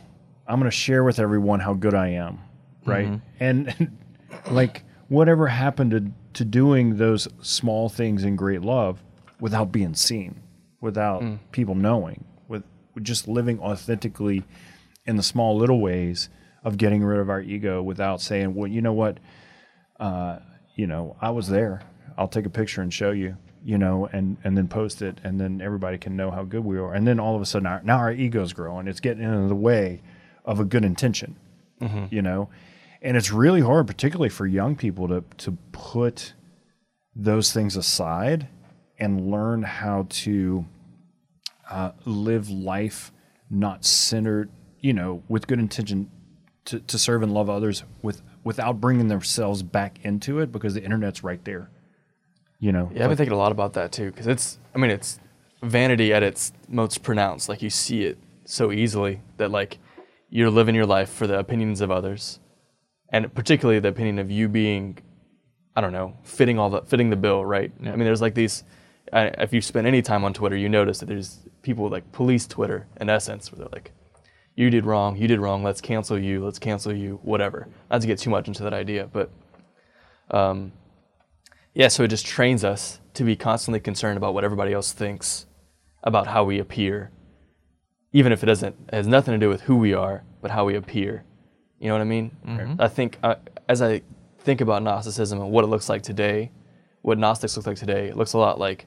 [0.47, 2.41] I'm going to share with everyone how good I am.
[2.85, 3.07] Right.
[3.07, 3.25] Mm-hmm.
[3.39, 3.99] And,
[4.51, 9.03] like, whatever happened to, to doing those small things in great love
[9.39, 10.43] without being seen,
[10.81, 11.39] without mm.
[11.53, 12.25] people knowing,
[13.03, 14.45] just living authentically
[15.07, 16.29] in the small little ways
[16.63, 19.19] of getting rid of our ego without saying, well, you know what?
[19.99, 20.39] Uh,
[20.75, 21.83] you know, I was there.
[22.19, 25.19] I'll take a picture and show you, you know, and, and then post it.
[25.25, 26.93] And then everybody can know how good we are.
[26.93, 28.89] And then all of a sudden, our, now our ego's growing.
[28.89, 30.03] It's getting in the way
[30.45, 31.37] of a good intention,
[32.11, 32.51] you know?
[33.03, 36.35] And it's really hard, particularly for young people, to, to put
[37.17, 38.49] those things aside
[38.99, 40.67] and learn how to
[41.71, 43.13] uh, live life
[43.49, 46.11] not centered, you know, with good intention
[46.67, 50.83] to, to serve and love others with without bringing themselves back into it because the
[50.83, 51.71] internet's right there.
[52.59, 54.91] You know, Yeah, I've been thinking a lot about that too, because it's, I mean,
[54.91, 55.19] it's
[55.63, 57.49] vanity at its most pronounced.
[57.49, 59.79] Like you see it so easily that like
[60.29, 62.39] you're living your life for the opinions of others,
[63.11, 64.99] and particularly the opinion of you being,
[65.75, 67.73] I don't know, fitting all the fitting the bill, right?
[67.81, 68.65] I mean, there's like these.
[69.13, 72.47] I, if you spend any time on Twitter, you notice that there's people like police
[72.47, 73.93] Twitter in essence, where they're like,
[74.55, 75.63] "You did wrong, you did wrong.
[75.63, 76.45] Let's cancel you.
[76.45, 77.19] Let's cancel you.
[77.23, 79.31] Whatever." Not to get too much into that idea, but
[80.31, 80.73] um,
[81.75, 85.47] yeah, so it just trains us to be constantly concerned about what everybody else thinks
[86.03, 87.11] about how we appear,
[88.13, 90.65] even if it doesn't it has nothing to do with who we are, but how
[90.65, 91.25] we appear.
[91.79, 92.31] You know what I mean?
[92.79, 93.37] I think uh,
[93.69, 94.03] as I
[94.39, 96.51] think about Gnosticism and what it looks like today,
[97.03, 98.87] what Gnostics look like today, it looks a lot like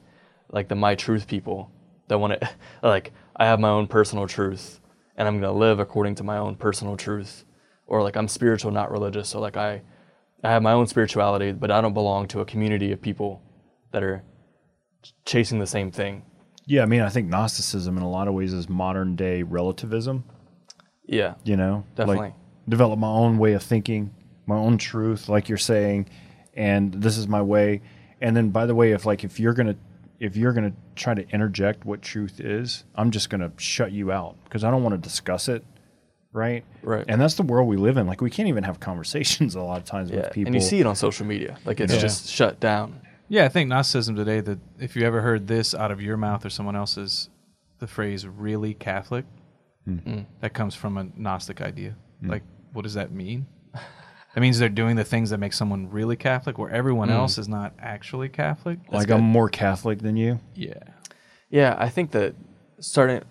[0.50, 1.70] like the My Truth people
[2.08, 2.50] that want to
[2.82, 4.80] like I have my own personal truth
[5.16, 7.44] and I'm gonna live according to my own personal truth,
[7.86, 9.28] or like I'm spiritual, not religious.
[9.28, 9.82] So like I
[10.42, 13.42] I have my own spirituality, but I don't belong to a community of people
[13.92, 14.22] that are
[15.24, 16.24] chasing the same thing.
[16.66, 16.82] yeah.
[16.82, 20.24] I mean, I think Gnosticism in a lot of ways is modern day relativism.
[21.06, 21.34] Yeah.
[21.44, 22.26] You know, Definitely.
[22.26, 22.34] like
[22.68, 24.14] develop my own way of thinking,
[24.46, 26.08] my own truth, like you're saying,
[26.54, 27.82] and this is my way.
[28.20, 29.76] And then, by the way, if like if you're gonna
[30.24, 34.36] if you're gonna try to interject what truth is, I'm just gonna shut you out
[34.44, 35.62] because I don't want to discuss it.
[36.32, 36.64] Right.
[36.82, 37.04] Right.
[37.06, 38.06] And that's the world we live in.
[38.06, 40.16] Like we can't even have conversations a lot of times Yeah.
[40.22, 40.48] with people.
[40.48, 41.58] And you see it on social media.
[41.64, 42.00] Like it's Yeah.
[42.00, 43.00] just shut down.
[43.28, 46.44] Yeah, I think Gnosticism today that if you ever heard this out of your mouth
[46.44, 47.30] or someone else's,
[47.78, 49.24] the phrase "really Catholic,"
[49.84, 49.96] hmm.
[49.98, 50.20] Hmm.
[50.40, 51.96] that comes from a Gnostic idea.
[52.20, 52.30] Hmm.
[52.30, 53.46] Like, what does that mean?
[54.34, 57.14] That means they're doing the things that make someone really Catholic, where everyone hmm.
[57.14, 58.78] else is not actually Catholic.
[58.90, 60.40] like I'm more Catholic than you.
[60.54, 60.74] yeah,
[61.50, 62.34] Yeah, I think that
[62.80, 63.22] starting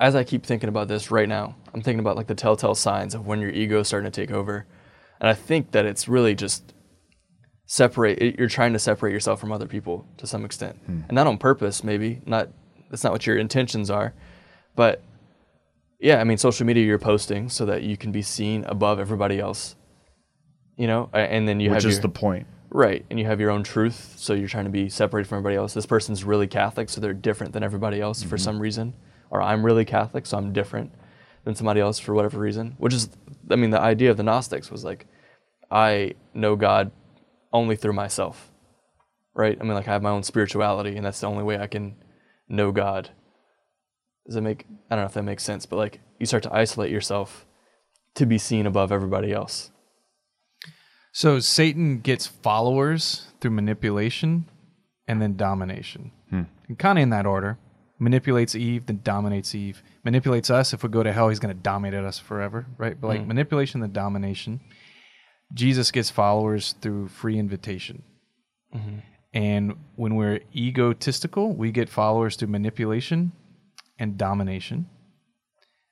[0.00, 3.14] as I keep thinking about this right now, I'm thinking about like the telltale signs
[3.14, 4.66] of when your ego is starting to take over.
[5.20, 6.72] And I think that it's really just
[7.66, 10.78] separate it- you're trying to separate yourself from other people to some extent.
[10.86, 11.02] Hmm.
[11.06, 12.48] And not on purpose maybe, not
[12.90, 14.14] that's not what your intentions are.
[14.74, 15.02] But
[16.00, 19.38] yeah, I mean social media you're posting so that you can be seen above everybody
[19.38, 19.76] else.
[20.80, 22.46] You know, and then you which have is your, the point.
[22.70, 25.56] Right, and you have your own truth, so you're trying to be separated from everybody
[25.56, 25.74] else.
[25.74, 28.44] This person's really Catholic, so they're different than everybody else for mm-hmm.
[28.44, 28.94] some reason.
[29.28, 30.90] Or I'm really Catholic, so I'm different
[31.44, 33.10] than somebody else for whatever reason, which is
[33.50, 35.06] I mean, the idea of the Gnostics was like,
[35.70, 36.92] I know God
[37.52, 38.50] only through myself,
[39.34, 39.58] right?
[39.60, 41.94] I mean, like I have my own spirituality, and that's the only way I can
[42.48, 43.10] know God.
[44.24, 44.64] Does that make?
[44.90, 47.44] I don't know if that makes sense, but like you start to isolate yourself
[48.14, 49.69] to be seen above everybody else.
[51.12, 54.46] So Satan gets followers through manipulation
[55.08, 56.12] and then domination.
[56.30, 56.42] Hmm.
[56.68, 57.58] And kind of in that order.
[57.98, 59.82] Manipulates Eve, then dominates Eve.
[60.04, 60.72] Manipulates us.
[60.72, 62.98] If we go to hell, he's going to dominate us forever, right?
[62.98, 63.28] But like hmm.
[63.28, 64.60] manipulation, then domination.
[65.52, 68.04] Jesus gets followers through free invitation.
[68.74, 68.98] Mm-hmm.
[69.32, 73.32] And when we're egotistical, we get followers through manipulation
[73.98, 74.88] and domination.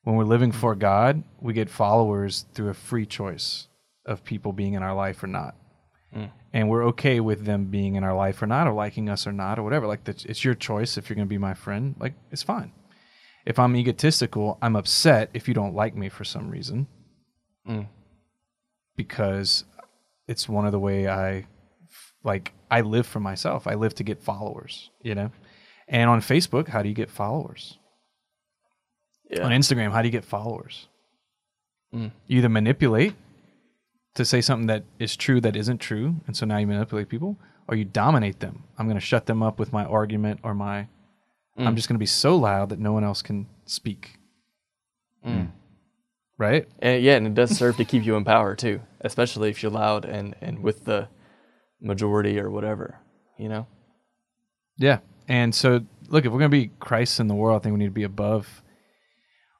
[0.05, 3.69] When we're living for God, we get followers through a free choice
[4.09, 5.55] of people being in our life or not.
[6.13, 6.25] Hmm.
[6.53, 9.33] And we're okay with them being in our life or not, or liking us or
[9.33, 9.87] not, or whatever.
[9.87, 11.95] Like, that's, it's your choice if you're going to be my friend.
[12.01, 12.73] Like, it's fine.
[13.45, 16.87] If I'm egotistical, I'm upset if you don't like me for some reason
[17.67, 17.83] hmm.
[18.97, 19.65] because
[20.27, 21.47] it's one of the way I
[22.25, 23.67] like I live for myself.
[23.67, 25.31] I live to get followers, you know.
[25.87, 27.79] And on Facebook, how do you get followers?
[29.31, 29.45] Yeah.
[29.45, 30.89] On Instagram, how do you get followers?
[31.93, 32.09] Hmm.
[32.27, 33.15] You either manipulate
[34.19, 37.39] to say something that is true that isn't true, and so now you manipulate people,
[37.69, 38.65] or you dominate them.
[38.77, 40.89] I'm going to shut them up with my argument or my.
[41.59, 41.67] Mm.
[41.67, 44.19] I'm just going to be so loud that no one else can speak.
[45.25, 45.33] Mm.
[45.33, 45.51] Mm.
[46.37, 46.69] Right?
[46.81, 49.73] And yeah, and it does serve to keep you in power too, especially if you're
[49.73, 51.09] loud and and with the
[51.81, 52.99] majority or whatever,
[53.39, 53.67] you know.
[54.79, 54.99] Yeah.
[55.29, 57.79] And so, look, if we're going to be Christ in the world, I think we
[57.79, 58.63] need to be above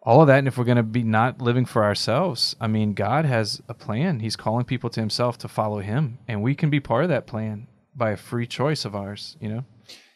[0.03, 0.39] all of that.
[0.39, 3.75] And if we're going to be not living for ourselves, I mean, God has a
[3.75, 4.21] plan.
[4.21, 6.19] He's calling people to Himself to follow Him.
[6.29, 9.49] And we can be part of that plan by a free choice of ours, you
[9.49, 9.65] know?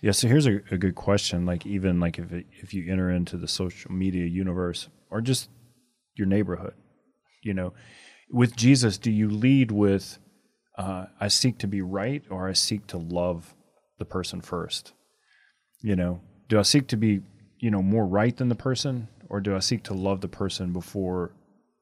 [0.00, 1.46] Yeah, so here's a, a good question.
[1.46, 5.48] Like even like if it, if you enter into the social media universe or just
[6.16, 6.74] your neighborhood,
[7.42, 7.72] you know,
[8.30, 10.18] with Jesus, do you lead with
[10.76, 13.54] uh, I seek to be right or I seek to love
[13.98, 14.92] the person first?
[15.80, 17.20] You know, do I seek to be
[17.58, 20.72] you know more right than the person or do I seek to love the person
[20.72, 21.32] before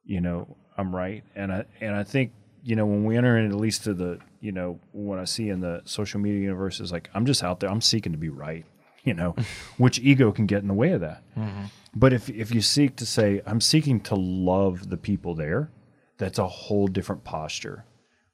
[0.04, 1.22] you know I'm right?
[1.34, 2.32] And I and I think
[2.62, 5.50] you know when we enter in at least to the you know what I see
[5.50, 8.30] in the social media universe is like I'm just out there I'm seeking to be
[8.30, 8.64] right,
[9.04, 9.34] you know,
[9.76, 11.22] which ego can get in the way of that.
[11.36, 11.64] Mm-hmm.
[11.94, 15.70] But if if you seek to say I'm seeking to love the people there,
[16.18, 17.84] that's a whole different posture,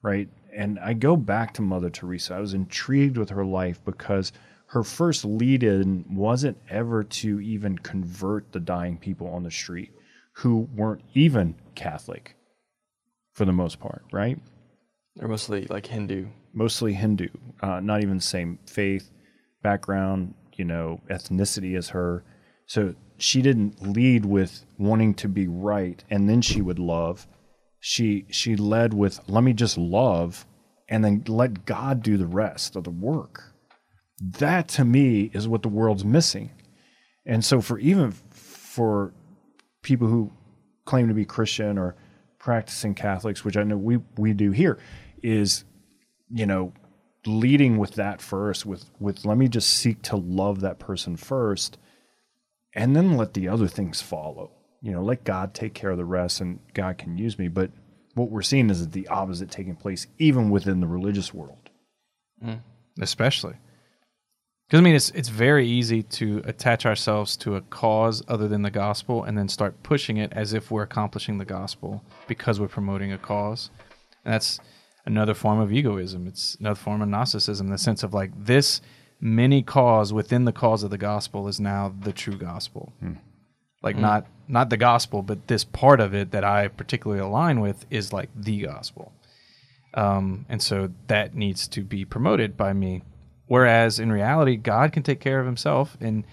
[0.03, 0.29] right?
[0.55, 2.35] And I go back to Mother Teresa.
[2.35, 4.33] I was intrigued with her life because
[4.77, 9.91] her first lead in wasn't ever to even convert the dying people on the street
[10.35, 12.37] who weren't even Catholic
[13.33, 14.39] for the most part, right?
[15.15, 16.27] They're mostly like Hindu.
[16.53, 17.29] Mostly Hindu,
[17.63, 19.11] uh, not even the same faith,
[19.63, 22.23] background, you know, ethnicity as her.
[22.67, 27.27] So she didn't lead with wanting to be right and then she would love.
[27.81, 30.45] She she led with let me just love
[30.87, 33.55] and then let God do the rest of the work.
[34.21, 36.51] That to me is what the world's missing.
[37.27, 39.13] And so for even for
[39.83, 40.33] people who
[40.85, 41.97] claim to be Christian or
[42.39, 44.79] practicing Catholics, which I know we we do here,
[45.23, 45.65] is
[46.31, 46.73] you know
[47.27, 51.77] leading with that first with with let me just seek to love that person first
[52.73, 54.53] and then let the other things follow.
[54.81, 57.49] You know let god take care of the rest and god can use me.
[57.49, 57.71] But
[58.15, 61.69] what we're seeing is the opposite taking place even within the religious world.
[62.43, 62.61] Mm,
[63.01, 63.57] especially
[64.67, 68.63] because I mean it's it's very easy to attach ourselves to a cause other than
[68.63, 72.69] the gospel and then start pushing it as if we're accomplishing the gospel because we're
[72.69, 73.71] promoting a cause,
[74.25, 74.59] and that's
[75.05, 76.27] another form of egoism.
[76.27, 78.81] It's another form of narcissism in the sense of like this
[79.21, 82.93] mini cause within the cause of the gospel is now the true gospel.
[83.83, 87.87] Like not not the gospel, but this part of it that I particularly align with
[87.91, 89.13] is like the gospel.
[89.95, 93.03] Um, and so that needs to be promoted by me.
[93.47, 96.25] Whereas in reality, God can take care of himself and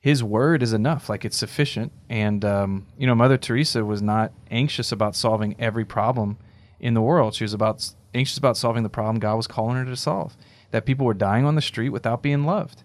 [0.00, 1.08] his word is enough.
[1.08, 1.92] Like it's sufficient.
[2.08, 6.38] And, um, you know, Mother Teresa was not anxious about solving every problem
[6.78, 7.34] in the world.
[7.34, 10.36] She was about anxious about solving the problem God was calling her to solve
[10.70, 12.82] that people were dying on the street without being loved.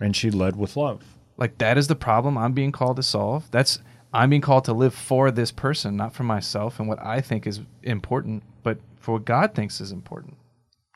[0.00, 1.02] and she led with love
[1.36, 3.50] Like that is the problem I'm being called to solve.
[3.50, 3.78] That's
[4.12, 7.46] I'm being called to live for this person, not for myself and what I think
[7.46, 10.36] is important, but for what God thinks is important.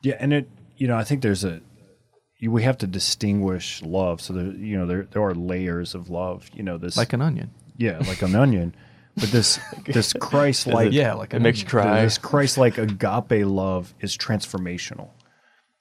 [0.01, 1.61] Yeah, and it you know I think there's a
[2.39, 4.21] you- we have to distinguish love.
[4.21, 6.49] So there you know there there are layers of love.
[6.53, 7.51] You know this Like an onion.
[7.77, 8.73] yeah like an onion,
[9.15, 12.01] but this this Christ like Yeah, like It an makes you cry.
[12.03, 15.09] this Christ like agape love is transformational.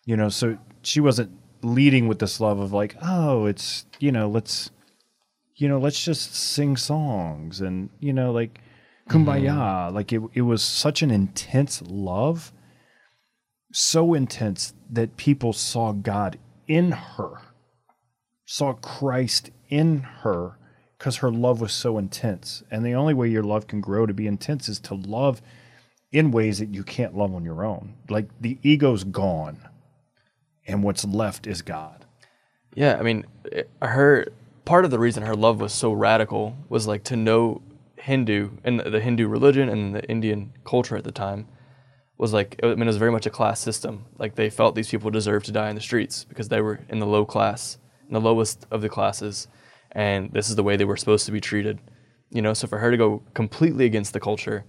[0.05, 1.31] You know, so she wasn't
[1.63, 4.71] leading with this love of like oh it's you know let's
[5.57, 8.61] you know let's just sing songs and you know like
[9.11, 9.51] kumbaya.
[9.57, 9.95] Mm-hmm.
[9.95, 12.53] Like it, it was such an intense love,
[13.73, 17.43] so intense that people saw God in her,
[18.45, 20.59] saw Christ in her
[20.97, 22.63] because her love was so intense.
[22.71, 25.41] And the only way your love can grow to be intense is to love
[26.11, 27.95] in ways that you can't love on your own.
[28.09, 29.69] Like the ego's gone,
[30.67, 32.05] and what's left is God.
[32.75, 34.27] Yeah, I mean, eh, her
[34.65, 37.63] part of the reason her love was so radical was like to know
[37.97, 41.47] Hindu and the Hindu religion and the Indian culture at the time
[42.19, 44.05] was like I mean it was very much a class system.
[44.19, 46.99] Like they felt these people deserved to die in the streets because they were in
[46.99, 49.49] the low class, in the lowest of the classes,
[49.93, 51.79] and this is the way they were supposed to be treated.
[52.31, 54.67] You know, so for her to go completely against the culture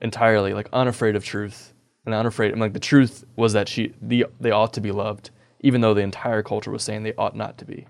[0.00, 1.72] entirely, like unafraid of truth
[2.04, 2.52] and unafraid.
[2.52, 5.30] And like the truth was that she, the, they ought to be loved,
[5.60, 7.86] even though the entire culture was saying they ought not to be.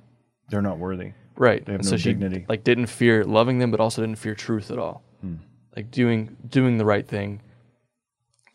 [0.50, 1.12] They're not worthy.
[1.36, 1.64] Right.
[1.64, 2.46] They have and no so she dignity.
[2.48, 5.02] like didn't fear loving them, but also didn't fear truth at all.
[5.20, 5.36] Hmm.
[5.76, 7.42] Like doing doing the right thing,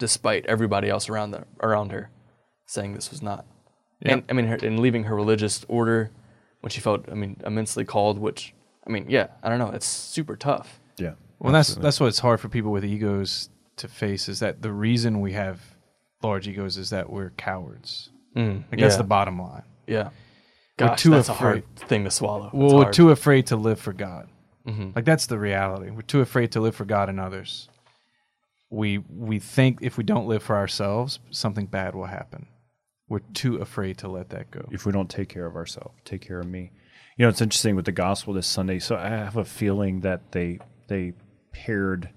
[0.03, 2.09] despite everybody else around the, around her
[2.65, 3.45] saying this was not.
[4.01, 6.11] And I mean, her, and leaving her religious order
[6.59, 8.19] when she felt, I mean, immensely called.
[8.19, 8.53] Which
[8.85, 9.69] I mean, yeah, I don't know.
[9.69, 10.81] It's super tough.
[10.97, 11.13] Yeah.
[11.39, 15.21] Well, that's that's what's hard for people with egos to face is that the reason
[15.21, 15.61] we have
[16.21, 18.09] large egos is that we're cowards.
[18.35, 19.63] Mm, Like that's the bottom line.
[19.87, 20.09] Yeah.
[20.77, 22.49] We're too that's a hard thing to swallow.
[22.51, 24.27] Well, we're too afraid to live for God.
[24.67, 24.89] Mm-hmm.
[24.95, 25.91] Like that's the reality.
[25.91, 27.69] We're too afraid to live for God and others.
[28.73, 32.47] We we think if we don't live for ourselves, something bad will happen.
[33.07, 34.67] We're too afraid to let that go.
[34.71, 36.71] if we don't take care of ourselves, take care of me.
[37.17, 38.79] You know, it's interesting with the gospel this Sunday.
[38.79, 41.13] So I have a feeling that they they
[41.51, 42.09] paired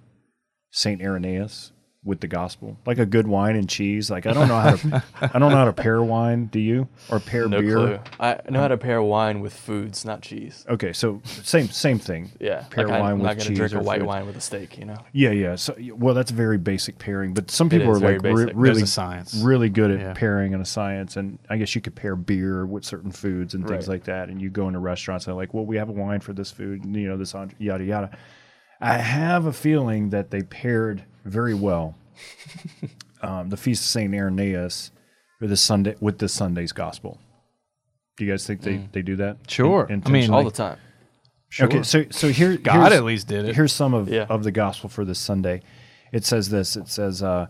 [0.70, 1.72] Saint Irenaeus
[2.06, 4.10] with the gospel, like a good wine and cheese.
[4.10, 6.46] Like I don't know how to I don't know how to pair wine.
[6.46, 7.76] Do you or pair no beer?
[7.76, 7.98] clue.
[8.20, 10.64] I know how to pair wine with foods, not cheese.
[10.68, 12.30] Okay, so same same thing.
[12.40, 14.06] Yeah, pair like wine I'm with not gonna cheese drink a or white food.
[14.06, 14.78] wine with a steak.
[14.78, 14.98] You know.
[15.12, 15.56] Yeah, yeah.
[15.56, 17.34] So well, that's very basic pairing.
[17.34, 19.34] But some people is are like re- really science.
[19.34, 20.12] really good at Yeah.
[20.14, 21.16] pairing and a science.
[21.16, 23.94] And I guess you could pair beer with certain foods and things Right.
[23.94, 24.28] like that.
[24.28, 26.50] And you go into restaurants and they're like, well, we have a wine for this
[26.50, 28.10] food, and, you know, this yada yada.
[28.80, 31.94] I have a feeling that they paired very well
[33.22, 34.90] um, the feast of Saint Irenaeus
[35.40, 37.18] with the Sunday with the Sunday's gospel.
[38.16, 39.38] Do you guys think they, they do that?
[39.50, 39.86] Sure.
[39.88, 40.30] In- I mean.
[40.30, 40.78] All the time.
[41.48, 41.66] Sure.
[41.66, 43.54] Okay, so so here God at least did it.
[43.54, 44.26] Here's some of Yeah.
[44.28, 45.62] of the gospel for this Sunday.
[46.12, 46.76] It says this.
[46.76, 47.46] It says, uh,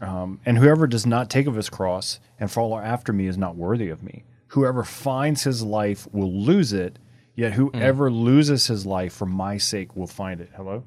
[0.00, 3.56] um, "And whoever does not take of his cross and follow after me is not
[3.56, 4.24] worthy of me.
[4.48, 6.98] Whoever finds his life will lose it.
[7.36, 10.84] Yet whoever loses his life for my sake will find it." Hello.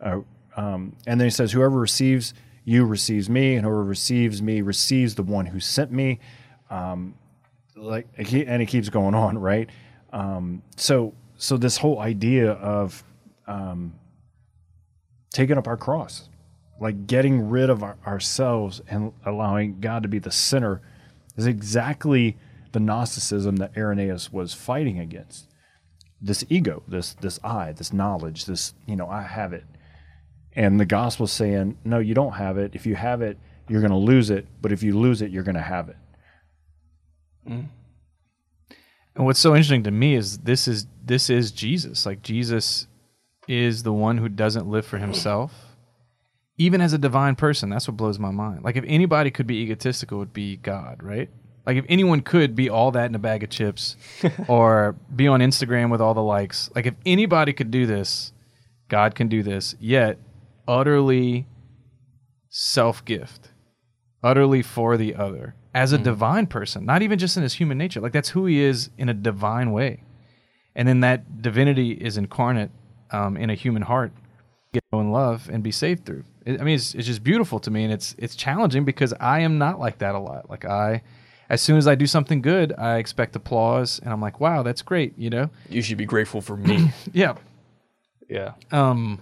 [0.00, 0.20] Uh,
[0.56, 2.34] um, and then he says, "Whoever receives
[2.64, 6.20] you receives me, and whoever receives me receives the one who sent me."
[6.70, 7.14] Um,
[7.80, 9.70] like and it keeps going on right
[10.12, 13.02] um, so so this whole idea of
[13.46, 13.94] um,
[15.30, 16.28] taking up our cross
[16.80, 20.80] like getting rid of our, ourselves and allowing god to be the center
[21.36, 22.36] is exactly
[22.72, 25.47] the gnosticism that irenaeus was fighting against
[26.20, 29.64] this ego this this i this knowledge this you know i have it
[30.54, 33.90] and the gospel saying no you don't have it if you have it you're going
[33.90, 35.96] to lose it but if you lose it you're going to have it
[37.48, 37.68] mm.
[39.18, 42.06] And what's so interesting to me is this is this is Jesus.
[42.06, 42.86] Like Jesus
[43.48, 45.52] is the one who doesn't live for himself.
[46.56, 48.62] Even as a divine person, that's what blows my mind.
[48.62, 51.30] Like if anybody could be egotistical, it would be God, right?
[51.68, 53.96] Like if anyone could be all that in a bag of chips
[54.48, 56.70] or be on Instagram with all the likes.
[56.74, 58.32] Like if anybody could do this,
[58.88, 59.76] God can do this.
[59.78, 60.18] Yet
[60.66, 61.46] utterly
[62.48, 63.50] self gift,
[64.22, 68.00] utterly for the other as a divine person, not even just in his human nature.
[68.00, 70.04] Like that's who he is in a divine way.
[70.74, 72.70] And then that divinity is incarnate
[73.10, 74.12] um, in a human heart,
[74.72, 76.24] get and love and be saved through.
[76.46, 79.58] I mean, it's, it's just beautiful to me, and it's it's challenging because I am
[79.58, 80.48] not like that a lot.
[80.48, 81.02] Like I,
[81.50, 84.82] as soon as I do something good, I expect applause, and I'm like, wow, that's
[84.82, 85.50] great, you know?
[85.68, 86.90] You should be grateful for me.
[87.12, 87.36] Yeah.
[88.28, 88.52] yeah.
[88.70, 89.20] Um,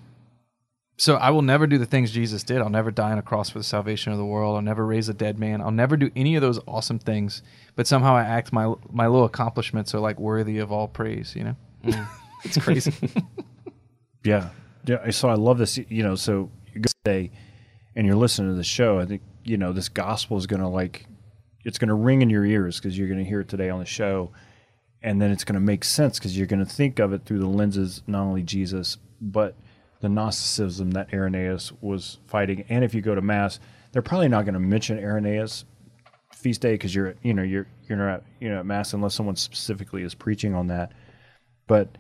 [0.99, 2.59] so I will never do the things Jesus did.
[2.59, 4.57] I'll never die on a cross for the salvation of the world.
[4.57, 5.61] I'll never raise a dead man.
[5.61, 7.43] I'll never do any of those awesome things.
[7.75, 11.37] But somehow I act my my little accomplishments are like worthy of all praise.
[11.37, 11.57] You know,
[12.45, 12.93] it's crazy.
[14.25, 14.49] Yeah.
[14.87, 15.09] Yeah.
[15.11, 15.79] So I love this.
[15.79, 17.31] You know, so you go today
[17.95, 18.99] and you're listening to the show.
[18.99, 21.07] I think, you know, this gospel is going to like,
[21.67, 23.81] it's going to ring in your ears because you're going to hear it today on
[23.81, 24.31] the show.
[25.03, 27.41] And then it's going to make sense because you're going to think of it through
[27.41, 29.57] the lenses, not only Jesus, but
[30.01, 32.65] the Gnosticism that Irenaeus was fighting.
[32.69, 33.59] And if you go to Mass,
[33.91, 35.65] they're probably not going to mention Irenaeus
[36.33, 39.37] feast day because you're, you know, you're, you're not, you know, at Mass unless someone
[39.37, 40.93] specifically is preaching on that.
[41.67, 41.99] But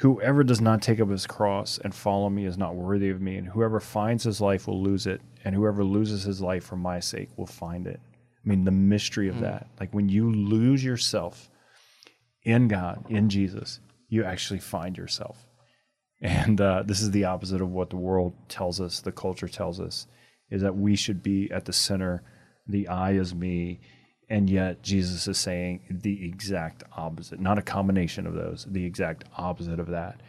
[0.00, 3.36] Whoever does not take up his cross and follow me is not worthy of me,
[3.36, 7.00] and whoever finds his life will lose it, and whoever loses his life for my
[7.00, 8.00] sake will find it.
[8.44, 9.68] I mean, the mystery of that.
[9.78, 11.50] Like when you lose yourself
[12.42, 15.46] in God, in Jesus, you actually find yourself.
[16.22, 19.80] And uh, this is the opposite of what the world tells us, the culture tells
[19.80, 20.06] us,
[20.50, 22.22] is that we should be at the center.
[22.66, 23.80] The I is me.
[24.28, 29.24] And yet Jesus is saying the exact opposite, not a combination of those, the exact
[29.36, 30.20] opposite of that.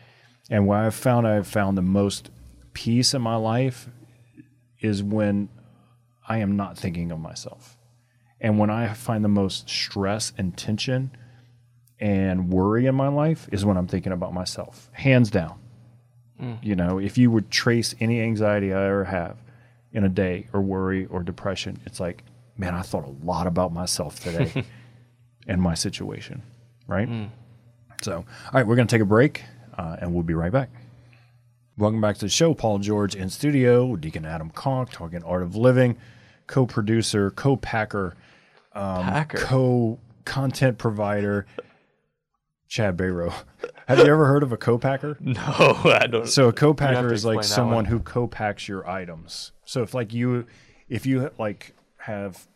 [0.49, 2.31] And what I've found, I've found the most
[2.73, 3.89] peace in my life
[4.81, 5.49] is when
[6.27, 7.77] I am not thinking of myself.
[8.41, 11.11] And when I find the most stress and tension
[11.99, 15.59] and worry in my life is when I'm thinking about myself, hands down.
[16.63, 19.37] You know, if you would trace any anxiety I ever have
[19.91, 22.23] in a day or worry or depression, it's like,
[22.57, 24.65] man, I thought a lot about myself today
[25.47, 26.41] and my situation,
[26.87, 27.07] right?
[28.01, 29.43] So, all right, we're going to take a break
[29.77, 30.71] uh, and we'll be right back.
[31.77, 32.55] Welcome back to the show.
[32.55, 35.95] Paul George in studio, Deacon Adam Conk talking art of living,
[36.47, 38.15] co producer, co packer,
[38.73, 39.37] Um, Packer.
[39.39, 41.45] co content provider,
[42.67, 43.33] Chad Bayrow.
[43.87, 45.17] Have you ever heard of a co-packer?
[45.21, 45.41] no,
[45.83, 46.27] I don't.
[46.27, 49.51] So a co-packer is like someone who co-packs your items.
[49.65, 50.45] So if like you,
[50.87, 52.47] if you like have,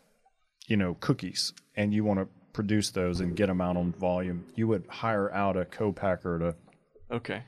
[0.68, 4.46] you know, cookies and you want to produce those and get them out on volume,
[4.56, 6.56] you would hire out a co-packer to
[7.16, 7.44] okay.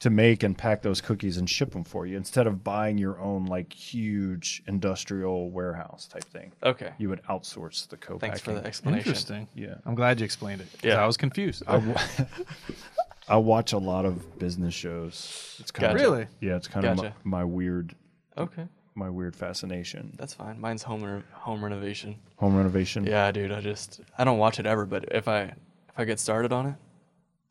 [0.00, 3.18] To make and pack those cookies and ship them for you instead of buying your
[3.20, 6.52] own like huge industrial warehouse type thing.
[6.62, 6.92] Okay.
[6.98, 8.20] You would outsource the co-packing.
[8.20, 9.08] Thanks for the explanation.
[9.08, 9.48] Interesting.
[9.56, 9.74] Yeah.
[9.84, 10.68] I'm glad you explained it.
[10.84, 11.02] Yeah.
[11.02, 11.64] I was confused.
[13.28, 15.56] I, watch a lot of business shows.
[15.60, 16.04] It's kind Gotcha.
[16.06, 16.26] of Really?
[16.40, 17.94] yeah, it's kind of my, my weird
[18.38, 18.66] Okay.
[18.94, 20.14] my weird fascination.
[20.16, 20.60] That's fine.
[20.60, 22.16] Mine's home re- home renovation.
[22.36, 23.04] Home renovation.
[23.04, 23.50] Yeah, dude.
[23.52, 25.54] I just I don't watch it ever, but if I if
[25.96, 26.76] I get started on it, I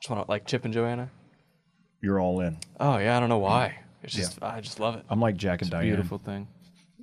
[0.01, 1.11] just want to like Chip and Joanna.
[2.01, 2.57] You're all in.
[2.79, 3.79] Oh yeah, I don't know why.
[4.03, 5.03] It's just I just love it.
[5.09, 5.85] I'm like Jack and Diane.
[5.87, 6.47] Beautiful thing.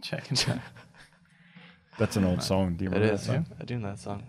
[0.00, 0.62] Jack and Diane.
[1.98, 2.74] That's an old song.
[2.76, 3.26] Do you It remember is.
[3.26, 3.46] that song?
[3.60, 4.22] I do know that song.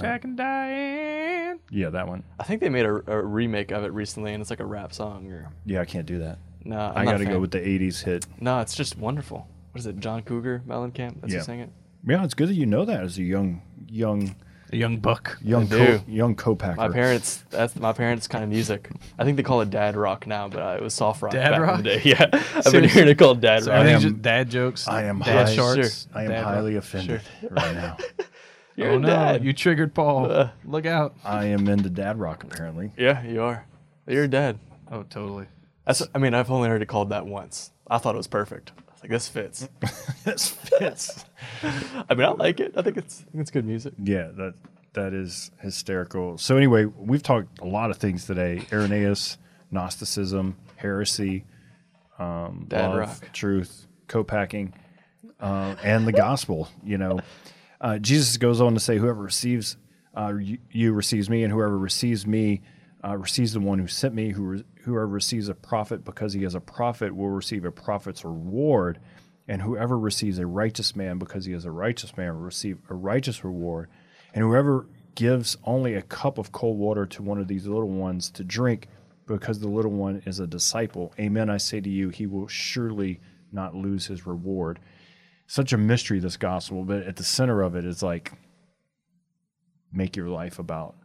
[0.00, 1.58] Jack and Diane.
[1.70, 2.22] Yeah, that one.
[2.38, 4.92] I think they made a, a remake of it recently, and it's like a rap
[4.94, 5.30] song.
[5.30, 6.38] Or Yeah, I can't do that.
[6.64, 7.40] no, I'm i not got to go fan.
[7.42, 8.26] with the 80s hit.
[8.40, 9.46] No, it's just wonderful.
[9.72, 9.98] What is it?
[9.98, 11.20] John Cougar Mellencamp.
[11.20, 11.38] That's Yeah.
[11.40, 11.70] who sang it.
[12.06, 14.34] Yeah, it's good that you know that as a young, young,
[14.72, 15.36] A young buck.
[15.42, 16.00] young, I co- do.
[16.06, 16.76] young co-packer.
[16.76, 17.44] My parents.
[17.50, 18.88] That's my parents' kind of music.
[19.18, 21.50] I think they call it dad rock now, but uh, it was soft rock Dad
[21.50, 21.78] back rock?
[21.78, 22.00] in the day.
[22.04, 22.88] Yeah, I've been Seriously?
[22.88, 23.80] hearing it called dad So rock.
[23.80, 24.86] everything's am- just dad jokes.
[24.86, 26.06] I am dad high- shorts.
[26.14, 26.84] I am dad highly rock.
[26.84, 27.96] offended right now.
[28.76, 29.44] You're oh a no, dad.
[29.44, 30.50] you triggered Paul.
[30.64, 31.14] Look out.
[31.24, 32.92] I am into dad rock apparently.
[32.96, 33.66] yeah, you are.
[34.06, 34.58] You're a dad.
[34.90, 35.46] Oh, totally.
[35.84, 36.02] That's.
[36.14, 37.72] I mean, I've only heard it called that once.
[37.88, 38.72] I thought it was perfect.
[39.02, 39.68] Like, this fits.
[40.24, 41.24] this fits.
[41.62, 42.74] I mean, I like it.
[42.76, 43.20] I think it's.
[43.28, 43.94] I think it's good music.
[44.02, 44.54] Yeah, that
[44.92, 46.36] that is hysterical.
[46.38, 49.38] So anyway, we've talked a lot of things today: Irenaeus,
[49.70, 51.44] Gnosticism, heresy,
[52.18, 53.32] um, Dad love, rock.
[53.32, 54.74] truth, co-packing,
[55.40, 56.68] uh, and the gospel.
[56.84, 57.20] You know,
[57.80, 59.76] uh, Jesus goes on to say, "Whoever receives
[60.16, 62.62] uh, you, you receives me, and whoever receives me
[63.04, 64.30] uh, receives the one who sent me.
[64.30, 68.24] Who re- whoever receives a prophet because he is a prophet will receive a prophet's
[68.24, 68.98] reward."
[69.48, 72.94] And whoever receives a righteous man because he is a righteous man will receive a
[72.94, 73.88] righteous reward.
[74.32, 74.86] And whoever
[75.16, 78.86] gives only a cup of cold water to one of these little ones to drink
[79.26, 83.20] because the little one is a disciple, amen, I say to you, he will surely
[83.52, 84.80] not lose his reward.
[85.46, 88.32] Such a mystery, this gospel, but at the center of it is like
[89.92, 90.96] make your life about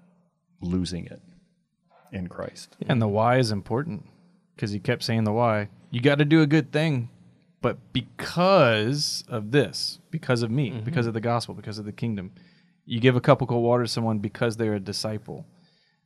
[0.61, 1.21] losing it
[2.11, 2.75] in Christ.
[2.87, 4.05] And the why is important
[4.55, 5.69] because he kept saying the why.
[5.91, 7.09] You got to do a good thing,
[7.61, 10.83] but because of this, because of me, mm-hmm.
[10.85, 12.31] because of the gospel, because of the kingdom,
[12.85, 15.45] you give a cup of cold water to someone because they're a disciple.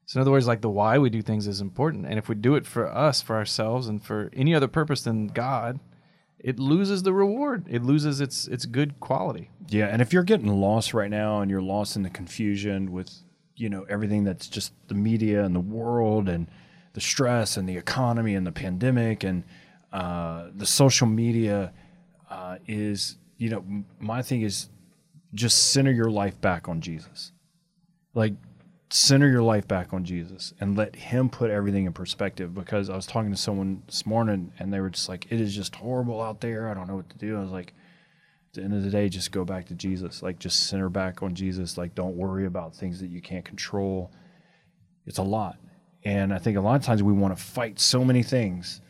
[0.06, 2.36] So in other words, like the why we do things is important, and if we
[2.36, 5.80] do it for us, for ourselves, and for any other purpose than God,
[6.40, 7.66] it loses the reward.
[7.70, 9.52] It loses its its good quality.
[9.68, 13.12] Yeah, and if you're getting lost right now and you're lost in the confusion with,
[13.60, 16.48] you know, everything that's just the media and the world and
[16.94, 19.44] the stress and the economy and the pandemic and
[19.92, 21.74] uh, the social media
[22.30, 23.64] uh, is, you know,
[24.00, 24.70] my thing is
[25.34, 27.32] just center your life back on Jesus.
[28.14, 28.34] Like
[28.92, 32.96] center your life back on Jesus and let him put everything in perspective because I
[32.96, 36.22] was talking to someone this morning and they were just like it is just horrible
[36.22, 36.70] out there.
[36.70, 37.38] I don't know what to do.
[37.38, 37.74] I was like
[38.50, 40.24] at the end of the day, just go back to Jesus.
[40.24, 41.78] Like, just center back on Jesus.
[41.78, 44.12] Like, don't worry about things that you can't control.
[45.06, 45.58] It's a lot.
[46.04, 48.82] And I think a lot of times we want to fight so many things,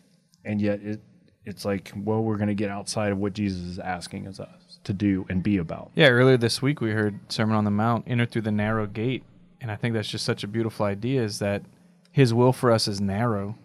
[0.45, 1.01] and yet it
[1.45, 4.39] it's like, well, we're going to get outside of what Jesus is asking us
[4.83, 5.89] to do and be about.
[5.95, 9.23] Yeah, earlier this week we heard Sermon on the Mount, enter through the narrow gate.
[9.59, 11.63] And I think that's just such a beautiful idea is that
[12.11, 13.57] his will for us is narrow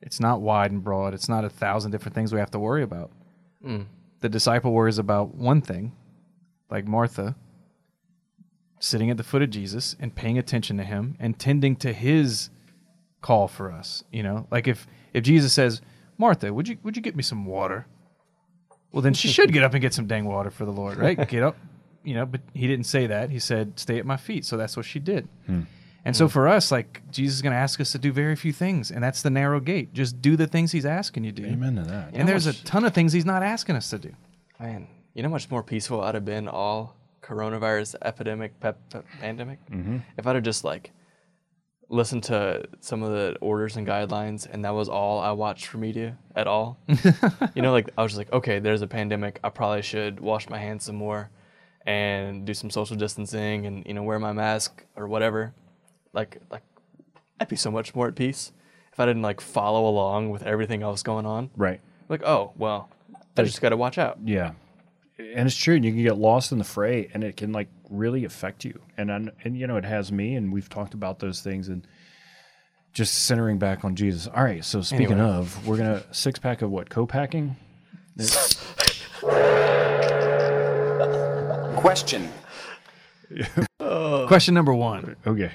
[0.00, 1.12] It's not wide and broad.
[1.12, 3.10] It's not a thousand different things we have to worry about.
[3.62, 3.82] Hmm.
[4.20, 5.92] The disciple worries about one thing,
[6.70, 7.36] like Martha,
[8.80, 12.50] sitting at the foot of Jesus and paying attention to him and tending to his
[13.20, 14.04] call for us.
[14.12, 15.80] You know, like if if Jesus says,
[16.16, 17.86] "Martha, would you would you get me some water?"
[18.92, 21.28] Well, then she should get up and get some dang water for the Lord, right?
[21.28, 21.56] Get up,
[22.04, 22.26] you know.
[22.26, 23.30] But he didn't say that.
[23.30, 25.28] He said, "Stay at my feet." So that's what she did.
[25.46, 25.62] Hmm.
[26.04, 28.52] And so for us, like Jesus is going to ask us to do very few
[28.52, 29.92] things, and that's the narrow gate.
[29.92, 31.48] Just do the things He's asking you to do.
[31.48, 32.10] Amen to that.
[32.14, 34.12] And there's a ton of things He's not asking us to do.
[34.58, 39.04] Man, you know how much more peaceful I'd have been all coronavirus epidemic, pep, pep,
[39.20, 39.58] pandemic?
[39.70, 39.98] Mm-hmm.
[40.16, 40.92] If I'd have just like
[41.90, 45.78] listened to some of the orders and guidelines and that was all I watched for
[45.78, 46.78] media at all.
[47.54, 49.40] you know, like I was just like, okay, there's a pandemic.
[49.42, 51.30] I probably should wash my hands some more
[51.86, 55.54] and do some social distancing and, you know, wear my mask or whatever.
[56.12, 56.62] Like, like
[57.40, 58.52] I'd be so much more at peace
[58.92, 61.50] if I didn't like follow along with everything else going on.
[61.56, 61.80] Right.
[62.08, 62.88] Like, oh, well,
[63.36, 64.18] I just got to watch out.
[64.24, 64.52] Yeah.
[65.18, 65.76] And it's true.
[65.76, 68.80] And you can get lost in the fray and it can like really affect you.
[68.96, 70.34] And, I, and you know, it has me.
[70.34, 71.86] And we've talked about those things and
[72.92, 74.26] just centering back on Jesus.
[74.26, 74.64] All right.
[74.64, 75.28] So speaking Anyway.
[75.28, 76.88] of, we're going to six pack of what?
[76.88, 77.56] Co-packing?
[81.76, 82.28] Question.
[83.80, 84.26] Oh.
[84.26, 85.16] Question number one.
[85.26, 85.50] Okay.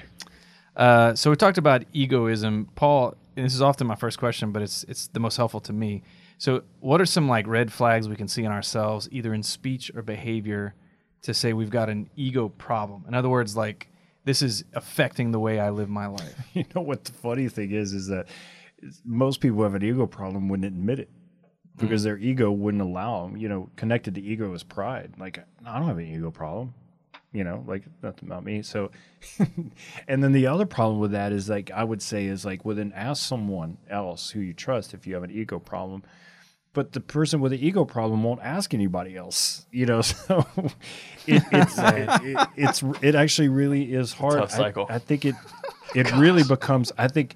[0.76, 2.68] Uh, so we talked about egoism.
[2.74, 5.72] Paul, and this is often my first question, but it's it's the most helpful to
[5.72, 6.02] me.
[6.38, 9.90] So, what are some like red flags we can see in ourselves, either in speech
[9.94, 10.74] or behavior,
[11.22, 13.04] to say we've got an ego problem?
[13.06, 13.88] In other words, like
[14.24, 16.34] this is affecting the way I live my life.
[16.54, 18.28] You know what the funny thing is, is that
[19.04, 21.10] most people who have an ego problem wouldn't admit it
[21.76, 23.36] because their ego wouldn't allow them.
[23.36, 25.14] You know, connected to ego is pride.
[25.18, 26.74] Like, I don't have an ego problem.
[27.34, 28.62] You know, like nothing about me.
[28.62, 28.92] So,
[30.08, 32.76] and then the other problem with that is like I would say is like, well,
[32.76, 36.04] then ask someone else who you trust if you have an ego problem.
[36.74, 39.66] But the person with the ego problem won't ask anybody else.
[39.72, 40.46] You know, so
[41.26, 44.38] it, it's it, it's it actually really is hard.
[44.38, 44.86] tough cycle.
[44.88, 45.34] I think it
[45.94, 46.92] it really becomes.
[46.96, 47.34] I think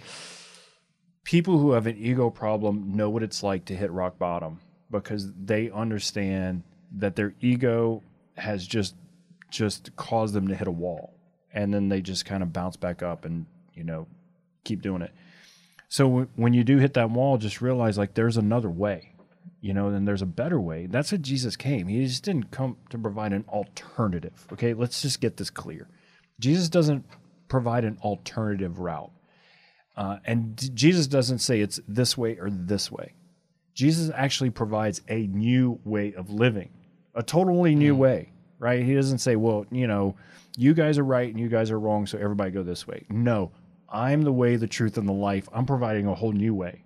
[1.25, 5.31] people who have an ego problem know what it's like to hit rock bottom because
[5.35, 8.03] they understand that their ego
[8.37, 8.95] has just
[9.51, 11.15] just cause them to hit a wall.
[11.53, 14.07] And then they just kind of bounce back up and you know
[14.65, 15.13] keep doing it.
[15.89, 19.15] So w- when you do hit that wall just realize like there's another way
[19.61, 20.87] you know and there's a better way.
[20.87, 21.89] That's what jesus came.
[21.89, 24.75] He just didn't come to provide an alternative okay?
[24.75, 25.89] Let's just get this clear.
[26.41, 27.05] Jesus doesn't
[27.49, 29.11] provide an alternative route.
[29.97, 33.15] Uh, and d- Jesus doesn't say it's this way or this way.
[33.75, 36.71] Jesus actually provides a new way of living,
[37.15, 38.83] a totally new way, right?
[38.83, 40.17] He doesn't say, well, you know,
[40.57, 43.05] you guys are right and you guys are wrong, so everybody go this way.
[43.09, 43.53] No,
[43.89, 45.49] I'm the way, the truth, and the life.
[45.53, 46.83] I'm providing a whole new way.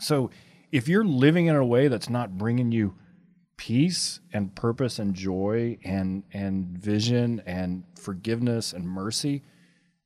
[0.00, 0.30] So
[0.72, 2.94] if you're living in a way that's not bringing you
[3.56, 9.42] peace and purpose and joy and and vision and forgiveness and mercy,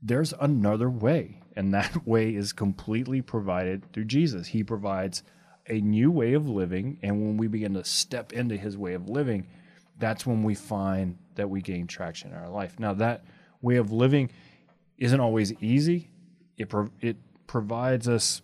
[0.01, 4.49] there's another way, and that way is completely provided through Jesus.
[4.49, 5.23] He provides
[5.69, 9.09] a new way of living, and when we begin to step into his way of
[9.09, 9.47] living,
[10.01, 12.79] that's when we find that we gain traction in our life.
[12.79, 13.25] Now, that
[13.63, 14.31] way of living
[14.99, 16.11] isn't always easy.
[16.57, 18.43] It pro- it provides us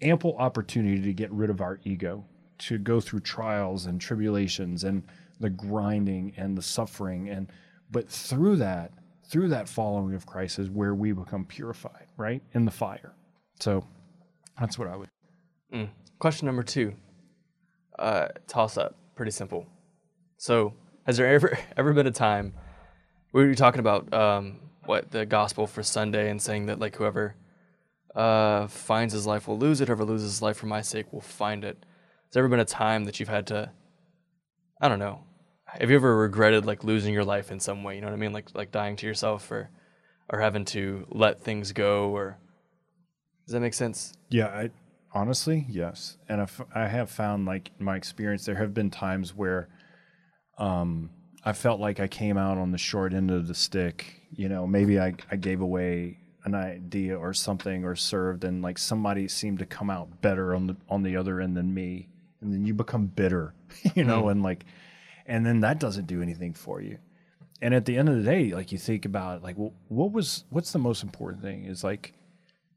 [0.00, 2.24] ample opportunity to get rid of our ego,
[2.58, 5.02] to go through trials and tribulations and
[5.40, 7.50] the grinding and the suffering and
[7.90, 8.92] but through that,
[9.28, 12.42] through that following of Christ is where we become purified, right?
[12.54, 13.14] In the fire.
[13.60, 13.86] So
[14.58, 15.08] that's what I would
[16.18, 16.94] Question number two.
[17.98, 18.96] Uh, toss up.
[19.14, 19.66] Pretty simple.
[20.36, 20.74] So,
[21.06, 22.54] has there ever ever been a time
[23.34, 27.34] we were talking about um, what the gospel for Sunday and saying that like whoever
[28.14, 31.20] uh, finds his life will lose it, whoever loses his life for my sake will
[31.20, 31.76] find it.
[32.26, 33.72] Has there ever been a time that you've had to,
[34.80, 35.24] I don't know,
[35.66, 37.96] have you ever regretted like losing your life in some way?
[37.96, 39.70] You know what I mean, like like dying to yourself or
[40.30, 42.38] or having to let things go or
[43.46, 44.14] does that make sense?
[44.30, 44.70] Yeah, I
[45.12, 46.18] honestly, yes.
[46.28, 49.68] And if I have found like my experience there have been times where
[50.58, 51.10] um
[51.44, 54.22] I felt like I came out on the short end of the stick.
[54.34, 58.78] You know, maybe I, I gave away an idea or something or served and like
[58.78, 62.08] somebody seemed to come out better on the on the other end than me.
[62.40, 63.54] And then you become bitter,
[63.94, 64.64] you know, and like
[65.26, 66.98] and then that doesn't do anything for you.
[67.62, 70.44] And at the end of the day, like you think about like well, what was
[70.50, 72.14] what's the most important thing is like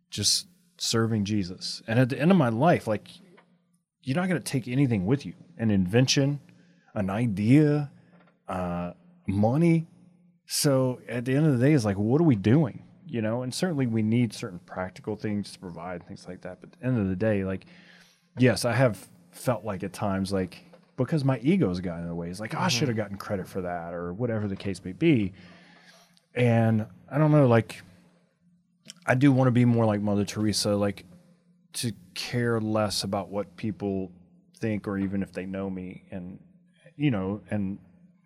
[0.09, 0.47] just
[0.77, 1.81] serving Jesus.
[1.87, 3.07] And at the end of my life, like
[4.03, 6.39] you're not going to take anything with you an invention,
[6.97, 7.91] an idea,
[8.47, 8.91] uh,
[9.27, 9.87] money.
[10.45, 12.83] So at the end of the day, it's like, what are we doing?
[13.09, 16.59] you know, and certainly we need certain practical things to provide things like that.
[16.59, 17.65] But at the end of the day, like,
[18.37, 20.63] yes, I have felt like at times, like,
[20.97, 22.29] because my ego's gotten in the way.
[22.29, 24.91] It's like, oh, I should have gotten credit for that or whatever the case may
[24.91, 25.33] be.
[26.35, 27.81] And I don't know, like,
[29.05, 31.05] I do want to be more like Mother Teresa, like,
[31.73, 34.11] to care less about what people
[34.57, 36.39] think or even if they know me and,
[36.97, 37.77] you know, and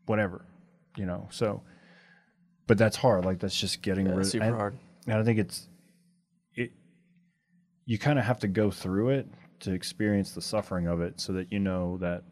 [0.05, 0.45] whatever,
[0.97, 1.61] you know, so
[2.67, 3.25] but that's hard.
[3.25, 4.25] Like that's just getting Yeah, rid.
[4.27, 4.77] super and, hard.
[5.07, 5.67] And I think it's
[6.55, 6.71] it.
[7.85, 9.27] You kind of have to go through it
[9.61, 12.23] to experience the suffering of it, so that you know that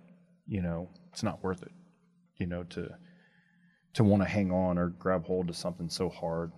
[0.48, 1.72] you know it's not worth it.
[2.38, 2.90] You know to
[3.96, 6.52] to want to hang on or grab hold to something so hard,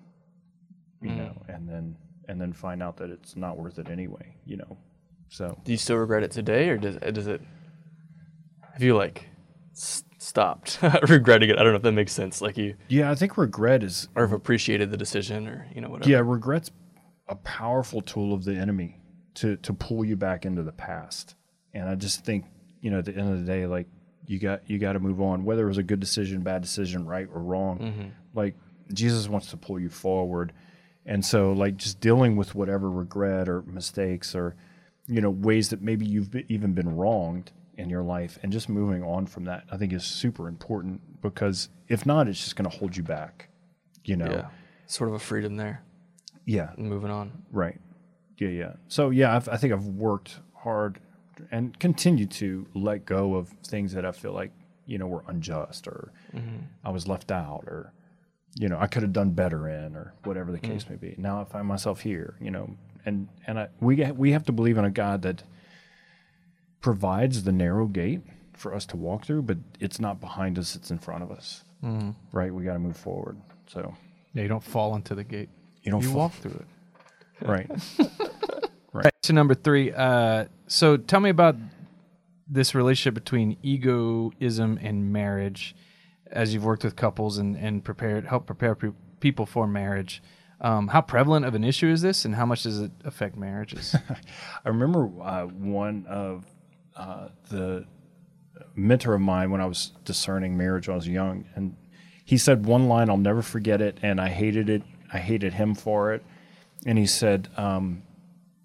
[1.01, 1.17] you Mm.
[1.17, 1.95] know, and then
[2.27, 4.35] and then find out that it's not worth it anyway.
[4.45, 4.77] You know,
[5.29, 7.41] so Do you still regret it today, or does does it?
[8.73, 9.27] Have you like
[9.71, 11.57] s- stopped regretting it?
[11.57, 12.41] I don't know if that makes sense.
[12.41, 15.89] Like you, yeah, I think regret is or have appreciated the decision, or you know
[15.89, 16.09] whatever.
[16.09, 16.71] Yeah, regret's
[17.27, 18.99] a powerful tool of the enemy
[19.35, 21.35] to to pull you back into the past.
[21.73, 22.45] And I just think,
[22.81, 23.87] you know, at the end of the day, like
[24.27, 27.05] you got you got to move on, whether it was a good decision, bad decision,
[27.05, 27.79] right or wrong.
[27.79, 28.07] Mm-hmm.
[28.33, 28.55] Like
[28.93, 30.53] Jesus wants to pull you forward,
[31.05, 34.55] and so like just dealing with whatever regret or mistakes or
[35.07, 37.51] you know ways that maybe you've be, even been wronged
[37.81, 41.69] in your life, and just moving on from that, I think is super important because
[41.87, 43.49] if not, it's just going to hold you back.
[44.03, 44.31] You know.
[44.31, 44.49] yeah,
[44.87, 45.83] sort of a freedom there.
[46.45, 46.71] Yeah.
[46.77, 47.43] Moving on.
[47.51, 47.79] Right.
[48.37, 48.73] Yeah, yeah.
[48.87, 50.99] So yeah, I've, I think I've worked hard
[51.51, 54.51] and continue to let go of things that I feel like
[54.85, 56.57] you know were unjust or mm-hmm.
[56.83, 57.93] I was left out or
[58.55, 60.63] you know I could have done better in or whatever the mm.
[60.63, 61.15] case may be.
[61.17, 62.75] Now I find myself here, you know,
[63.05, 65.43] and and I, we we have to believe in a God that
[66.81, 68.21] provides the narrow gate
[68.53, 71.63] for us to walk through, but it's not behind us; it's in front of us.
[72.31, 72.53] Right.
[72.53, 73.37] We got to move forward.
[73.67, 73.95] So
[74.33, 75.49] Yeah, you don't fall into the gate.
[75.81, 76.67] you don't You fall- walk through it.
[77.41, 77.67] right.
[78.93, 79.91] Back to number three.
[79.91, 81.55] Uh, so tell me about
[82.47, 85.75] this relationship between egoism and marriage,
[86.31, 90.21] as you've worked with couples and and prepared help prepare pe- people for marriage.
[90.59, 93.95] Um, how prevalent of an issue is this, and how much does it affect marriages?
[94.65, 96.45] I remember uh, one of
[96.95, 97.85] uh, the
[98.75, 101.75] mentor of mine when I was discerning marriage when I was young, and
[102.23, 104.83] he said one line I'll never forget it, and I hated it.
[105.11, 106.23] I hated him for it.
[106.85, 108.03] And he said, um,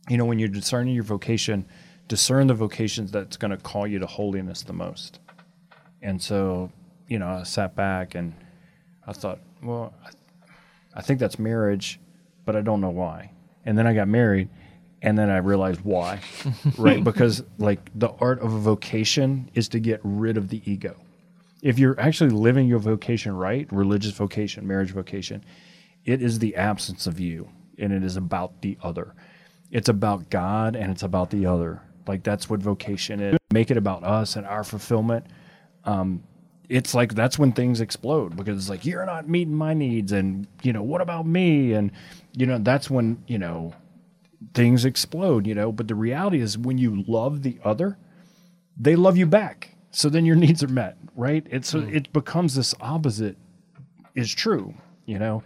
[0.09, 1.67] "You know, when you're discerning your vocation,
[2.09, 5.19] discern the vocations that's going to call you to holiness the most."
[6.03, 6.71] And so,
[7.09, 8.33] you know, I sat back and
[9.07, 10.11] I thought, well, I
[10.97, 12.01] I think that's marriage,
[12.47, 13.31] but I don't know why.
[13.67, 14.49] And then I got married,
[15.07, 16.21] and then I realized why,
[16.79, 17.03] right?
[17.03, 20.97] Because like the art of a vocation is to get rid of the ego.
[21.63, 25.45] If you're actually living your vocation right, religious vocation, marriage vocation,
[26.05, 27.49] it is the absence of you,
[27.79, 29.15] and it is about the other.
[29.71, 31.83] It's about God, and it's about the other.
[32.09, 33.39] Like that's what vocation is.
[33.53, 35.27] Make it about us and our fulfillment
[35.85, 36.25] Um,
[36.69, 40.49] it's like that's when things explode because it's like you're not meeting my needs and
[40.63, 41.93] you know what about me and
[42.37, 43.73] you know that's when you know
[44.55, 45.73] things explode you know?
[45.73, 47.99] But the reality is when you love the other
[48.79, 49.75] they love you back.
[49.91, 51.47] So then your needs are met right?
[51.51, 51.95] It's so hmm.
[51.95, 53.37] it becomes this opposite
[54.15, 54.75] is true
[55.07, 55.43] you know?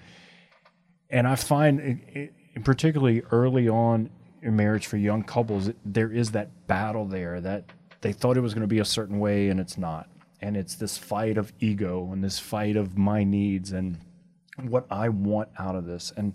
[1.11, 4.11] And i find it, it, particularly early on
[4.43, 7.65] in marriage for young couples there is that battle there that
[8.01, 10.09] they thought it was going to be a certain way and it's not.
[10.41, 13.99] And it's this fight of ego and this fight of my needs and
[14.63, 16.13] what i want out of this.
[16.17, 16.35] And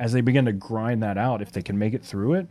[0.00, 2.48] as they begin to grind that out if they can make it through it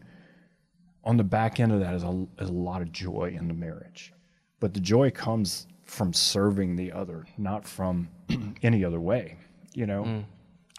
[1.04, 3.54] on the back end of that is a, is a lot of joy in the
[3.54, 4.14] marriage
[4.62, 8.08] but the joy comes from serving the other not from
[8.64, 9.36] any other way
[9.74, 10.24] you know mm.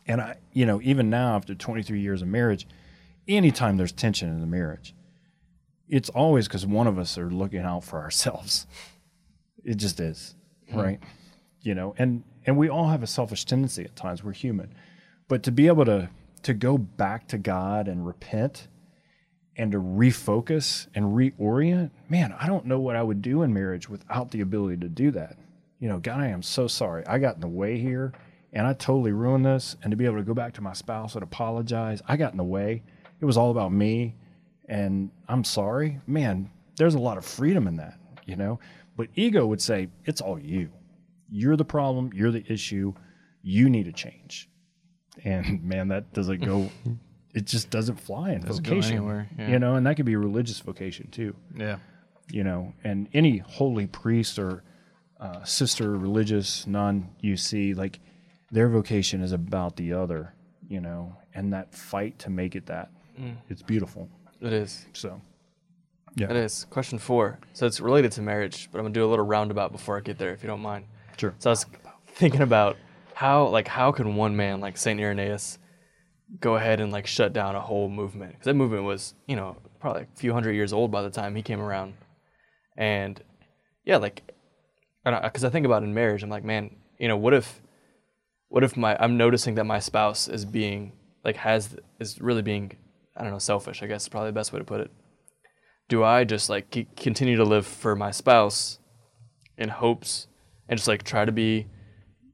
[0.07, 2.67] and I, you know, even now after 23 years of marriage,
[3.29, 4.95] anytime there's tension in the marriage,
[5.89, 8.67] it's always because one of us are looking out for ourselves.
[9.65, 10.35] It just is,
[10.71, 10.79] hmm.
[10.79, 11.01] right?
[11.63, 14.25] You know, and and we all have a selfish tendency at times.
[14.25, 14.75] We're human,
[15.29, 16.09] but to be able to
[16.43, 18.69] to go back to God and repent
[19.57, 23.89] and to refocus and reorient, man, I don't know what I would do in marriage
[23.89, 25.37] without the ability to do that.
[25.79, 27.07] You know, God, I am so sorry.
[27.07, 28.13] I got in the way here
[28.53, 29.77] and I totally ruined this.
[29.83, 32.39] And to be able to go back to my spouse and apologize, I got in
[32.39, 32.83] the way.
[33.21, 34.15] It was all about me
[34.67, 36.01] and I'm sorry.
[36.07, 38.61] Man, there's a lot of freedom in that, you know?
[38.97, 40.71] But ego would say, it's all you.
[41.31, 42.11] You're the problem.
[42.15, 42.95] You're the issue.
[43.43, 44.49] You need to change.
[45.25, 46.71] And man, that doesn't go,
[47.35, 48.97] it just doesn't fly in Doesn't vocation.
[48.99, 49.49] anywhere, yeah.
[49.51, 51.79] You know, and that could be a religious vocation too yeah.
[52.31, 54.63] you know, and any holy priest or
[55.21, 58.01] uh, sister, religious, non UC, like
[58.51, 60.35] their vocation is about the other,
[60.69, 62.91] you know, and that fight to make it that.
[63.51, 64.09] It's beautiful.
[64.41, 64.87] It is.
[64.95, 65.21] So,
[66.17, 66.31] yeah.
[66.31, 66.65] It is.
[66.71, 67.39] Question four.
[67.53, 70.17] So it's related to marriage, but I'm gonna do a little roundabout before I get
[70.17, 70.87] there, if you don't mind.
[71.19, 71.35] sure.
[71.39, 71.67] So I was
[72.07, 72.79] thinking about
[73.21, 75.59] how, like, how can one man like Saint Irenaeus
[76.41, 78.33] go ahead and like shut down a whole movement?
[78.33, 81.37] Because that movement was, you know, probably a few hundred years old by the time
[81.37, 81.93] he came around,
[82.79, 83.23] and
[83.85, 84.23] yeah, like,
[85.05, 87.61] because I think about in marriage, I'm like, man, you know, what if,
[88.49, 90.93] what if my I'm noticing that my spouse is being
[91.23, 92.73] like has is really being,
[93.15, 93.83] I don't know, selfish.
[93.83, 94.91] I guess is probably the best way to put it.
[95.91, 98.79] Do I just like c- continue to live for my spouse
[99.59, 100.27] in hopes
[100.71, 101.67] and just like try to be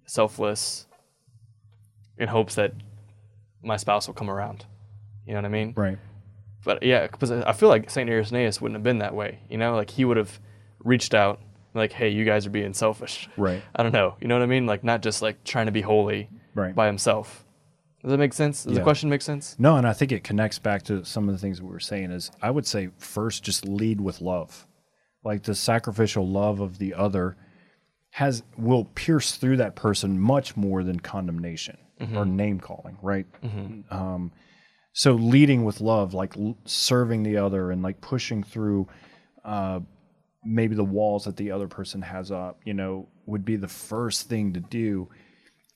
[0.07, 0.86] selfless
[2.18, 2.72] in hopes that
[3.62, 4.64] my spouse will come around.
[5.26, 5.74] You know what I mean?
[5.76, 5.98] Right.
[6.64, 9.40] But yeah, because I feel like Saint Irenaeus wouldn't have been that way.
[9.48, 10.40] You know, like he would have
[10.82, 11.40] reached out,
[11.74, 13.62] like, "Hey, you guys are being selfish." Right.
[13.76, 14.16] I don't know.
[14.20, 14.66] You know what I mean?
[14.66, 16.74] Like not just like trying to be holy Right.
[16.74, 17.44] by himself.
[18.02, 18.64] Does that make sense?
[18.64, 18.78] Does Yeah.
[18.78, 19.57] the question make sense?
[19.59, 22.11] No, and I think it connects back to some of the things we were saying
[22.12, 24.66] is I would say first just lead with love.
[25.24, 27.36] Like the sacrificial love of the other
[28.17, 31.77] has will pierce through that person much more than condemnation
[32.17, 33.27] or name calling, right?
[33.91, 34.33] Um,
[34.95, 38.89] so leading with love, like l- serving the other and like pushing through
[39.45, 39.81] uh,
[40.43, 44.31] maybe the walls that the other person has up, you know, would be the first
[44.31, 45.11] thing to do.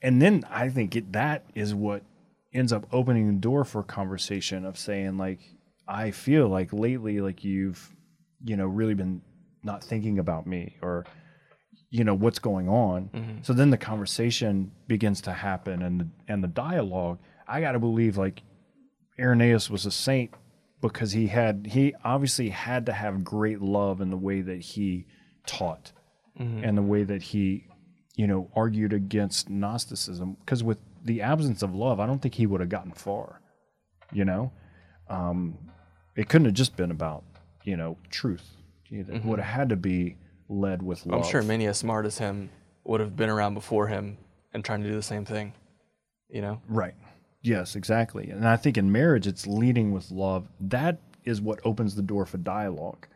[0.00, 2.02] And then I think it, that is what
[2.54, 5.40] ends up opening the door for conversation of saying like,
[5.86, 7.94] I feel like lately, like you've,
[8.42, 9.20] you know, really been
[9.62, 11.04] not thinking about me or,
[11.90, 13.10] you know, what's going on.
[13.12, 13.42] Mm-hmm.
[13.42, 17.18] So then the conversation begins to happen and the, and the dialogue,
[17.48, 18.42] I got to believe like
[19.18, 20.32] Irenaeus was a saint
[20.80, 25.06] because he had he obviously had to have great love in the way that he
[25.46, 25.92] taught
[26.38, 26.64] mm-hmm.
[26.64, 27.66] and the way that he
[28.16, 30.36] you know argued against gnosticism.
[30.40, 33.40] Because with the absence of love i don't think he would have gotten far
[34.12, 34.52] you know?
[35.08, 35.58] Um,
[36.16, 37.24] it couldn't have just been about
[37.64, 38.44] you know truth.
[38.90, 39.28] It mm-hmm.
[39.28, 40.16] would have had to be
[40.50, 42.50] led with love I'm sure many as smart as him
[42.84, 44.18] would have been around before him
[44.52, 45.54] and trying to do the same thing.
[46.28, 46.60] You know?
[46.68, 46.94] Right.
[47.42, 48.30] Yes, exactly.
[48.30, 50.48] And I think in marriage, it's leading with love.
[50.60, 53.06] That is what opens the door for dialogue,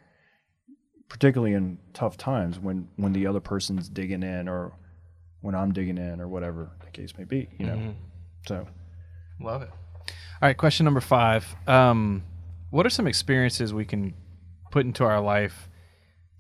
[1.08, 4.72] particularly in tough times when when the other person's digging in or
[5.42, 7.48] when I'm digging in or whatever the case may be.
[7.58, 7.94] You know.
[8.46, 8.66] So
[9.40, 9.70] Love it.
[9.70, 11.46] All right, question number five.
[11.66, 12.22] Um,
[12.70, 14.14] what are some experiences we can
[14.70, 15.68] put into our life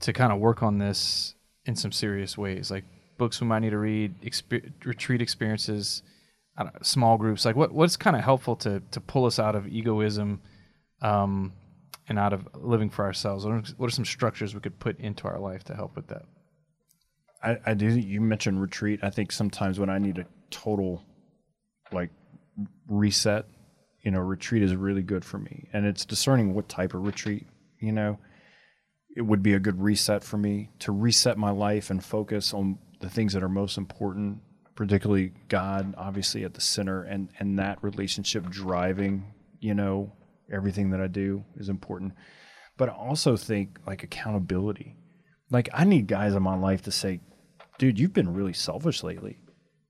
[0.00, 1.34] to kind of work on this
[1.64, 2.70] in some serious ways?
[2.70, 2.84] Like
[3.18, 4.14] books we might need to read,
[4.84, 6.02] retreat experiences,
[6.58, 7.44] know, small groups.
[7.44, 10.40] Like what what's kind of helpful to to pull us out of egoism
[11.02, 11.52] um,
[12.08, 13.44] and out of living for ourselves?
[13.44, 16.06] What are, what are some structures we could put into our life to help with
[16.08, 16.22] that?
[17.42, 17.86] I, I do.
[17.86, 19.00] You mentioned retreat.
[19.02, 21.02] I think sometimes when I need a total
[21.92, 22.10] like
[22.88, 23.46] reset,
[24.02, 25.68] you know, retreat is really good for me.
[25.72, 27.46] And it's discerning what type of retreat,
[27.80, 28.18] you know,
[29.14, 32.78] it would be a good reset for me to reset my life and focus on
[33.00, 34.40] the things that are most important,
[34.74, 40.12] particularly God, obviously at the center, and and that relationship driving, you know,
[40.52, 42.12] everything that I do is important.
[42.76, 44.96] But I also think like accountability.
[45.50, 47.20] Like I need guys in my life to say,
[47.78, 49.38] dude, you've been really selfish lately.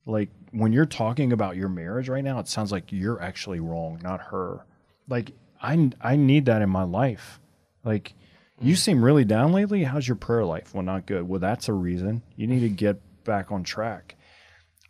[0.04, 4.00] Like when you're talking about your marriage right now, it sounds like you're actually wrong,
[4.02, 4.66] not her.
[5.08, 7.40] Like I I need that in my life.
[7.84, 8.12] Like
[8.60, 9.84] you seem really down lately.
[9.84, 10.74] How's your prayer life?
[10.74, 11.28] Well, not good.
[11.28, 12.22] Well, that's a reason.
[12.36, 14.16] You need to get back on track.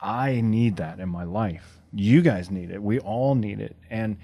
[0.01, 1.81] I need that in my life.
[1.93, 2.83] You guys need it.
[2.83, 3.77] We all need it.
[3.91, 4.19] And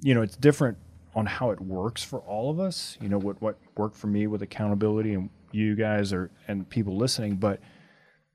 [0.00, 0.76] you know, it's different
[1.14, 2.98] on how it works for all of us.
[3.00, 6.96] You know, what what worked for me with accountability and you guys are and people
[6.96, 7.60] listening, but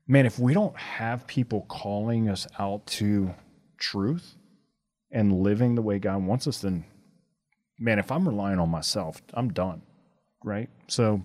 [0.08, 3.34] man, if we don't have people calling us out to
[3.78, 4.34] truth
[5.12, 6.84] and living the way God wants us, then
[7.78, 9.82] man, if I'm relying on myself, I'm done.
[10.44, 10.68] Right?
[10.88, 11.22] So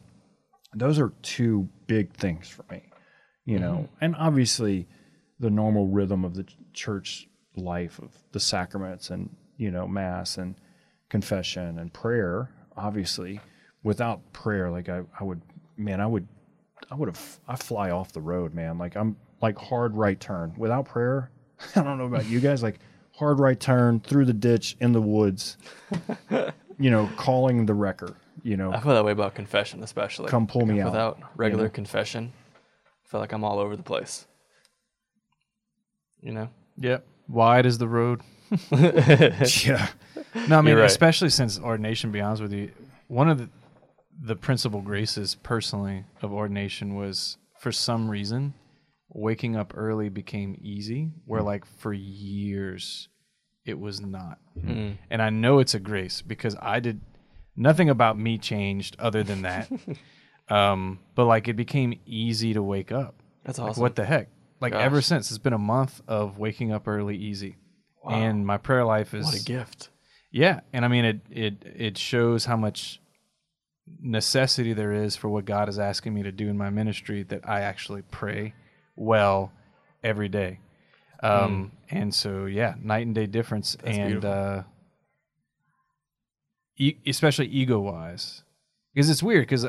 [0.74, 2.84] those are two big things for me.
[3.45, 4.03] You know, mm-hmm.
[4.05, 4.88] and obviously
[5.39, 10.38] the normal rhythm of the ch- church life of the sacraments and, you know, mass
[10.38, 10.55] and
[11.09, 13.39] confession and prayer, obviously.
[13.84, 15.41] Without prayer, like I, I would
[15.78, 16.28] man, I would
[16.89, 18.78] I would have I fly off the road, man.
[18.78, 20.53] Like I'm like hard right turn.
[20.57, 21.32] Without prayer,
[21.76, 22.80] I don't know about you guys, like
[23.11, 25.57] hard right turn through the ditch in the woods.
[26.80, 28.16] you know, calling the wrecker.
[28.45, 30.29] You know, I feel that way about confession, especially.
[30.29, 31.69] Come pull me out, Without regular know?
[31.71, 34.27] confession, I feel like I'm all over the place.
[36.21, 36.49] You know?
[36.77, 37.07] Yep.
[37.27, 38.21] Wide is the road.
[38.71, 39.87] yeah,
[40.47, 40.85] No, I mean, right.
[40.85, 42.71] especially since ordination, to be honest with you,
[43.07, 43.49] one of the,
[44.21, 48.53] the principal graces personally of ordination was for some reason,
[49.09, 51.47] waking up early became easy, where Hmm.
[51.47, 53.09] like for years,
[53.65, 54.37] it was not.
[54.59, 54.97] Mm.
[55.09, 57.01] And I know it's a grace because I did
[57.55, 59.69] nothing about me changed other than that.
[60.49, 63.15] um, but like it became easy to wake up.
[63.43, 63.81] That's Like, awesome.
[63.81, 64.29] what the heck?
[64.61, 67.57] Like ever since it's been a month of waking up early easy.
[68.07, 69.89] And my prayer life is What a gift.
[70.31, 73.01] yeah, and I mean it it it shows how much
[74.01, 77.47] necessity there is for what God is asking me to do in my ministry that
[77.47, 78.53] I actually pray
[78.95, 79.51] well
[80.03, 80.59] every day.
[81.21, 84.63] Um and so yeah, night and day difference That's and uh
[87.05, 88.43] especially ego wise.
[88.93, 89.65] Because it's weird cuz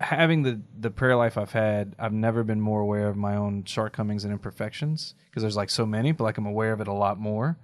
[0.00, 3.64] having the the prayer life I've had, I've never been more aware of my own
[3.64, 6.92] shortcomings and imperfections because there's like so many, but like I'm aware of it a
[6.92, 7.58] lot more.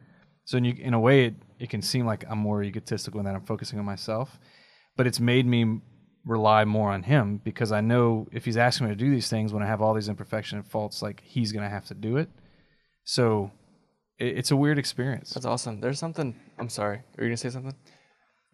[0.45, 3.27] So in, you, in a way, it, it can seem like I'm more egotistical in
[3.27, 4.39] that I'm focusing on myself,
[4.97, 5.81] but it's made me
[6.25, 9.53] rely more on him because I know if he's asking me to do these things
[9.53, 12.31] when I have all these imperfections and faults, like he's gonna have to do it.
[13.05, 13.51] So
[14.19, 15.31] it, it's a weird experience.
[15.31, 15.81] That's awesome.
[15.81, 16.39] There's something.
[16.59, 16.99] I'm sorry.
[17.19, 17.75] Are you gonna say something?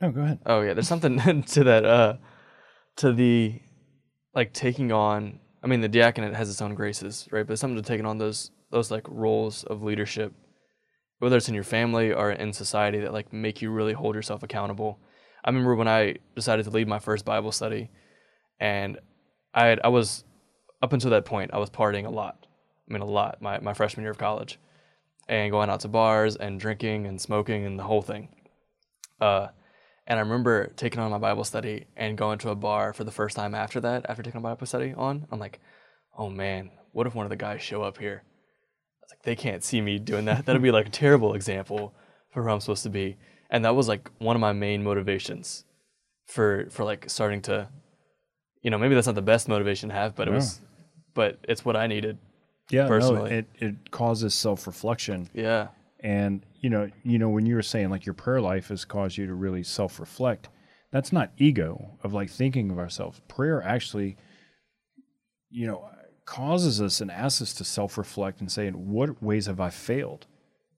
[0.01, 0.41] No, go ahead.
[0.47, 1.85] Oh yeah, there's something to that.
[1.85, 2.17] Uh,
[2.97, 3.61] to the
[4.35, 5.41] like taking on.
[5.63, 7.47] I mean, the diaconate has its own graces, right?
[7.47, 10.33] But something to taking on those those like roles of leadership,
[11.19, 14.43] whether it's in your family or in society, that like make you really hold yourself
[14.43, 14.99] accountable.
[15.45, 17.91] I remember when I decided to lead my first Bible study,
[18.59, 18.99] and
[19.53, 20.25] I had, I was
[20.83, 22.47] up until that point I was partying a lot.
[22.89, 23.41] I mean, a lot.
[23.41, 24.59] My my freshman year of college,
[25.29, 28.29] and going out to bars and drinking and smoking and the whole thing.
[29.21, 29.49] Uh,
[30.07, 33.11] and I remember taking on my Bible study and going to a bar for the
[33.11, 35.27] first time after that, after taking a Bible study on.
[35.31, 35.61] I'm like,
[36.17, 38.23] oh man, what if one of the guys show up here?
[38.25, 40.47] I was like, they can't see me doing that.
[40.47, 41.95] That'd be like a terrible example
[42.33, 43.17] for who I'm supposed to be.
[43.51, 45.65] And that was like one of my main motivations
[46.27, 47.69] for for like starting to,
[48.63, 50.61] you know, maybe that's not the best motivation to have, but it was,
[51.15, 52.19] but it's what I needed.
[52.71, 53.31] Yeah, Personally.
[53.31, 55.69] no, it it causes self reflection, Yeah.
[56.01, 59.19] and you know, you know, when you were saying like your prayer life has caused
[59.19, 60.49] you to really self reflect,
[60.91, 63.21] that's not ego of like thinking of ourselves.
[63.29, 64.17] Prayer actually,
[65.51, 65.87] you know,
[66.25, 69.69] causes us and asks us to self reflect and say, in what ways have I
[69.69, 70.27] failed?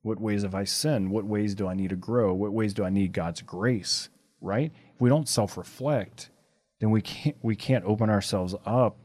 [0.02, 1.12] What ways have I sinned?
[1.12, 2.34] What ways do I need to grow?
[2.34, 4.08] What ways do I need God's grace?
[4.40, 4.72] Right?
[4.92, 6.30] If we don't self reflect,
[6.80, 8.96] then we can't we can't open ourselves up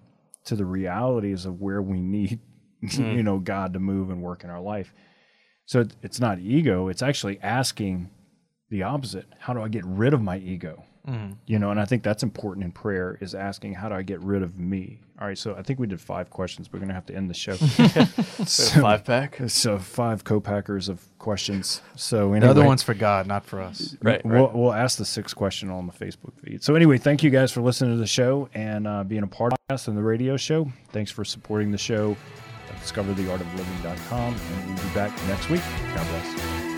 [0.46, 2.40] to the realities of where we need
[2.84, 3.16] mm.
[3.16, 4.96] you know God to move and work in our life.
[5.66, 8.10] So it's not ego, it's actually asking
[8.70, 9.26] the opposite.
[9.40, 10.84] How do I get rid of my ego?
[11.48, 14.22] You know, and I think that's important in prayer is asking how do I get
[14.22, 15.00] rid of me?
[15.20, 16.72] All right, so I think we did five questions.
[16.72, 17.56] We're going to have to end the show.
[18.46, 19.40] so, Five pack.
[19.48, 21.82] so five co-packers of questions.
[21.96, 23.96] So the anyway, other one's for God, not for us.
[24.02, 24.24] Right.
[24.24, 24.54] We'll, right.
[24.56, 26.64] we'll ask the sixth question on the Facebook feed.
[26.64, 29.54] So anyway, thank you guys for listening to the show and uh, being a part
[29.54, 30.72] of us and the radio show.
[30.92, 32.16] Thanks for supporting the show
[32.82, 34.36] discovertheartofliving.com.
[34.36, 35.62] And we'll be back next week.
[35.96, 36.71] God bless.